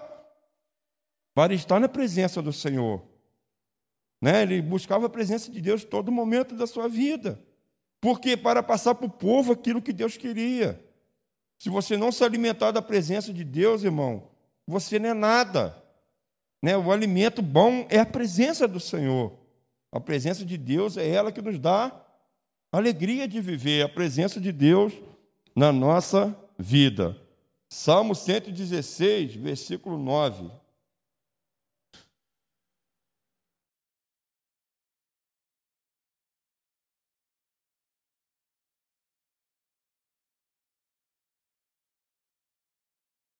para 1.33 1.55
estar 1.55 1.79
na 1.79 1.89
presença 1.89 2.39
do 2.39 2.53
Senhor. 2.53 3.08
Né? 4.21 4.43
Ele 4.43 4.61
buscava 4.61 5.05
a 5.05 5.09
presença 5.09 5.51
de 5.51 5.61
Deus 5.61 5.83
todo 5.83 6.11
momento 6.11 6.55
da 6.55 6.67
sua 6.67 6.87
vida. 6.87 7.39
Porque 8.01 8.37
para 8.37 8.63
passar 8.63 8.95
para 8.95 9.05
o 9.05 9.09
povo 9.09 9.53
aquilo 9.53 9.81
que 9.81 9.93
Deus 9.93 10.17
queria. 10.17 10.83
Se 11.57 11.69
você 11.69 11.97
não 11.97 12.11
se 12.11 12.23
alimentar 12.23 12.71
da 12.71 12.81
presença 12.81 13.33
de 13.33 13.43
Deus, 13.43 13.83
irmão, 13.83 14.29
você 14.65 14.97
não 14.97 15.09
é 15.09 15.13
nada. 15.13 15.75
Né? 16.61 16.77
O 16.77 16.91
alimento 16.91 17.41
bom 17.41 17.85
é 17.89 17.99
a 17.99 18.05
presença 18.05 18.67
do 18.67 18.79
Senhor. 18.79 19.33
A 19.91 19.99
presença 19.99 20.45
de 20.45 20.57
Deus 20.57 20.97
é 20.97 21.07
ela 21.07 21.31
que 21.31 21.41
nos 21.41 21.59
dá 21.59 21.91
alegria 22.71 23.27
de 23.27 23.41
viver, 23.41 23.83
a 23.83 23.89
presença 23.89 24.39
de 24.39 24.51
Deus 24.51 24.93
na 25.55 25.73
nossa 25.73 26.35
vida. 26.57 27.17
Salmo 27.67 28.15
116, 28.15 29.35
versículo 29.35 29.97
9. 29.97 30.49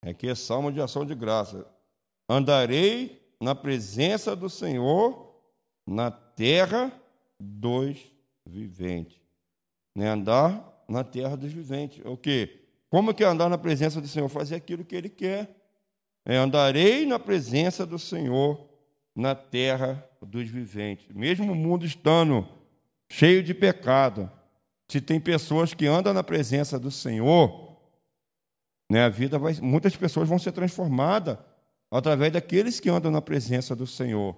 Aqui 0.10 0.28
é 0.28 0.36
salmo 0.36 0.72
de 0.72 0.82
ação 0.82 1.06
de 1.06 1.14
graça. 1.14 1.66
Andarei 2.28 3.22
na 3.40 3.56
presença 3.56 4.36
do 4.36 4.50
Senhor 4.50 5.36
na 5.86 6.12
terra 6.12 6.92
dos 7.40 7.98
viventes. 8.46 9.20
Né? 9.96 10.10
Andar 10.10 10.84
na 10.88 11.04
terra 11.04 11.38
dos 11.38 11.52
viventes. 11.52 12.02
O 12.06 12.18
quê? 12.18 12.60
Como 12.90 13.14
que 13.14 13.24
é 13.24 13.28
andar 13.28 13.50
na 13.50 13.58
presença 13.58 14.02
do 14.02 14.08
Senhor? 14.08 14.28
Fazer 14.30 14.56
aquilo 14.56 14.84
que 14.84 14.96
Ele 14.96 15.10
quer. 15.10 15.56
É, 16.26 16.36
andarei 16.36 17.06
na 17.06 17.20
presença 17.20 17.86
do 17.86 18.00
Senhor 18.00 18.68
na 19.16 19.36
terra 19.36 20.04
dos 20.22 20.50
viventes. 20.50 21.08
Mesmo 21.14 21.52
o 21.52 21.56
mundo 21.56 21.86
estando 21.86 22.48
cheio 23.12 23.44
de 23.44 23.54
pecado, 23.54 24.30
se 24.88 25.00
tem 25.00 25.20
pessoas 25.20 25.74
que 25.74 25.86
andam 25.86 26.14
na 26.14 26.24
presença 26.24 26.80
do 26.80 26.92
Senhor, 26.92 27.69
né? 28.90 29.04
A 29.04 29.10
vida 29.10 29.38
vai, 29.38 29.54
muitas 29.62 29.96
pessoas 29.96 30.28
vão 30.28 30.40
ser 30.40 30.52
transformadas 30.52 31.38
através 31.92 32.34
daqueles 32.34 32.80
que 32.80 32.90
andam 32.90 33.12
na 33.12 33.22
presença 33.22 33.76
do 33.76 33.86
Senhor. 33.86 34.36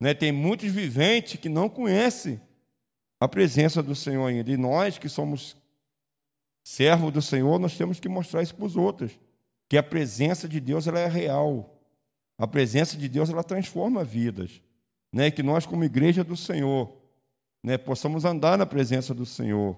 Né? 0.00 0.14
Tem 0.14 0.30
muitos 0.30 0.70
viventes 0.70 1.40
que 1.40 1.48
não 1.48 1.68
conhecem 1.68 2.40
a 3.20 3.26
presença 3.26 3.82
do 3.82 3.94
Senhor 3.94 4.26
ainda. 4.26 4.50
E 4.50 4.56
nós 4.56 4.98
que 4.98 5.08
somos 5.08 5.56
servos 6.62 7.12
do 7.12 7.22
Senhor, 7.22 7.58
nós 7.58 7.76
temos 7.76 7.98
que 7.98 8.08
mostrar 8.08 8.42
isso 8.42 8.54
para 8.54 8.66
os 8.66 8.76
outros, 8.76 9.18
que 9.68 9.76
a 9.76 9.82
presença 9.82 10.48
de 10.48 10.60
Deus 10.60 10.86
ela 10.86 11.00
é 11.00 11.08
real. 11.08 11.74
A 12.36 12.46
presença 12.46 12.96
de 12.96 13.08
Deus 13.08 13.30
ela 13.30 13.42
transforma 13.42 14.04
vidas, 14.04 14.62
né? 15.12 15.30
Que 15.30 15.42
nós 15.42 15.66
como 15.66 15.82
igreja 15.82 16.22
do 16.22 16.36
Senhor, 16.36 16.94
né, 17.64 17.76
possamos 17.76 18.24
andar 18.24 18.56
na 18.56 18.64
presença 18.64 19.12
do 19.12 19.26
Senhor. 19.26 19.76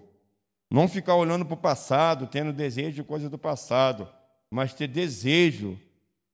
Não 0.71 0.87
ficar 0.87 1.17
olhando 1.17 1.45
para 1.45 1.55
o 1.55 1.57
passado, 1.57 2.27
tendo 2.27 2.53
desejo 2.53 2.93
de 2.93 3.03
coisas 3.03 3.29
do 3.29 3.39
passado, 3.39 4.09
mas 4.51 4.73
ter 4.73 4.87
desejo 4.87 5.79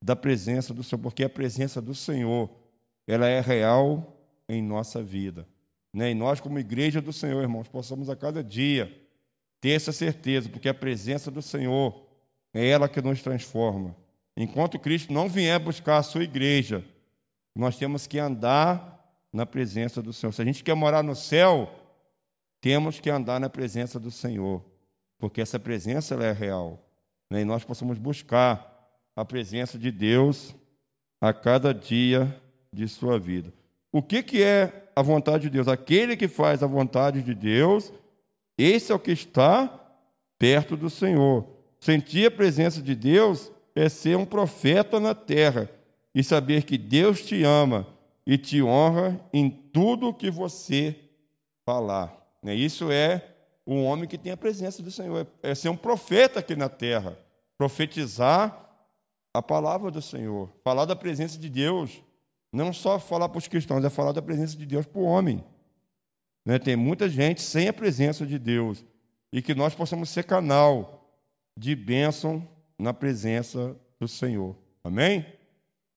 da 0.01 0.15
presença 0.15 0.75
do 0.75 0.85
Senhor, 0.85 1.01
porque 1.01 1.25
a 1.25 1.29
presença 1.29 1.81
do 1.81 1.95
Senhor, 1.95 2.51
ela 3.07 3.27
é 3.27 3.41
real 3.41 4.21
em 4.49 4.63
nossa 4.63 5.03
vida. 5.03 5.47
Né? 5.93 6.11
E 6.11 6.15
nós, 6.15 6.41
como 6.41 6.59
igreja 6.59 7.01
do 7.01 7.13
Senhor, 7.13 7.41
irmãos, 7.41 7.69
possamos 7.69 8.11
a 8.11 8.17
cada 8.17 8.45
dia 8.45 8.95
ter 9.61 9.71
essa 9.71 9.93
certeza, 9.93 10.49
porque 10.49 10.69
a 10.69 10.75
presença 10.75 11.31
do 11.31 11.41
Senhor 11.41 12.07
é 12.53 12.69
ela 12.69 12.89
que 12.89 13.01
nos 13.01 13.23
transforma. 13.23 13.97
Enquanto 14.37 14.79
Cristo 14.79 15.13
não 15.13 15.29
vier 15.29 15.59
buscar 15.59 15.97
a 15.97 16.03
sua 16.03 16.25
igreja, 16.25 16.85
nós 17.55 17.79
temos 17.79 18.07
que 18.07 18.19
andar 18.19 19.03
na 19.33 19.47
presença 19.47 20.03
do 20.03 20.13
Senhor. 20.13 20.33
Se 20.33 20.43
a 20.43 20.45
gente 20.45 20.63
quer 20.63 20.75
morar 20.75 21.03
no 21.03 21.17
céu, 21.17 21.73
temos 22.61 23.01
que 23.01 23.11
andar 23.11 23.41
na 23.41 23.49
presença 23.49 23.99
do 23.99 24.11
Senhor, 24.11 24.65
porque 25.19 25.41
essa 25.41 25.59
presença 25.59 26.15
é 26.15 26.33
real. 26.33 26.85
Né? 27.31 27.43
E 27.43 27.45
nós 27.45 27.65
possamos 27.65 27.99
buscar 27.99 28.75
a 29.15 29.25
presença 29.25 29.79
de 29.79 29.91
Deus 29.91 30.55
a 31.21 31.33
cada 31.33 31.73
dia 31.73 32.41
de 32.73 32.87
sua 32.89 33.19
vida. 33.19 33.53
O 33.91 34.03
que, 34.03 34.23
que 34.23 34.43
é 34.43 34.91
a 34.95 35.03
vontade 35.03 35.45
de 35.45 35.51
Deus? 35.51 35.69
Aquele 35.69 36.17
que 36.17 36.29
faz 36.29 36.63
a 36.63 36.67
vontade 36.67 37.23
de 37.23 37.35
Deus, 37.35 37.93
esse 38.59 38.93
é 38.93 38.95
o 38.95 38.99
que 38.99 39.13
está 39.13 39.69
perto 40.39 40.77
do 40.77 40.91
Senhor. 40.91 41.47
Sentir 41.81 42.27
a 42.27 42.31
presença 42.31 42.83
de 42.83 42.95
Deus 42.95 43.51
é 43.75 43.89
ser 43.89 44.17
um 44.17 44.25
profeta 44.25 44.99
na 45.01 45.15
terra 45.15 45.71
e 46.15 46.23
saber 46.23 46.65
que 46.65 46.77
Deus 46.77 47.25
te 47.25 47.43
ama 47.43 47.87
e 48.27 48.37
te 48.37 48.63
honra 48.63 49.21
em 49.33 49.49
tudo 49.49 50.09
o 50.09 50.15
que 50.15 50.31
você 50.31 50.97
falar. 51.65 52.26
Né? 52.47 52.55
Isso 52.55 52.93
é 52.93 53.35
um 53.67 53.85
homem 53.85 54.09
que 54.09 54.17
tem 54.17 54.31
a 54.31 54.37
presença 54.37 54.81
do 54.81 54.89
Senhor, 54.89 55.27
é 55.43 55.53
ser 55.53 55.69
um 55.69 55.77
profeta 55.77 56.39
aqui 56.39 56.55
na 56.55 56.69
terra, 56.69 57.19
profetizar 57.59 58.57
a 59.35 59.43
palavra 59.43 59.91
do 59.91 60.01
Senhor, 60.01 60.49
falar 60.63 60.85
da 60.85 60.95
presença 60.95 61.37
de 61.37 61.51
Deus, 61.51 62.01
não 62.53 62.73
só 62.73 63.01
falar 63.01 63.29
para 63.29 63.39
os 63.39 63.49
cristãos, 63.49 63.85
é 63.85 63.91
falar 63.91 64.13
da 64.13 64.23
presença 64.23 64.57
de 64.57 64.65
Deus 64.65 64.87
para 64.87 65.01
o 65.01 65.05
homem. 65.05 65.45
Né? 66.45 66.57
Tem 66.61 66.77
muita 66.77 67.09
gente 67.09 67.43
sem 67.43 67.67
a 67.67 67.73
presença 67.73 68.25
de 68.25 68.39
Deus 68.39 68.85
e 69.33 69.43
que 69.43 69.53
nós 69.53 69.75
possamos 69.75 70.09
ser 70.09 70.23
canal 70.23 71.11
de 71.57 71.75
bênção 71.75 72.49
na 72.79 72.95
presença 72.95 73.77
do 73.99 74.07
Senhor. 74.07 74.55
Amém? 74.85 75.27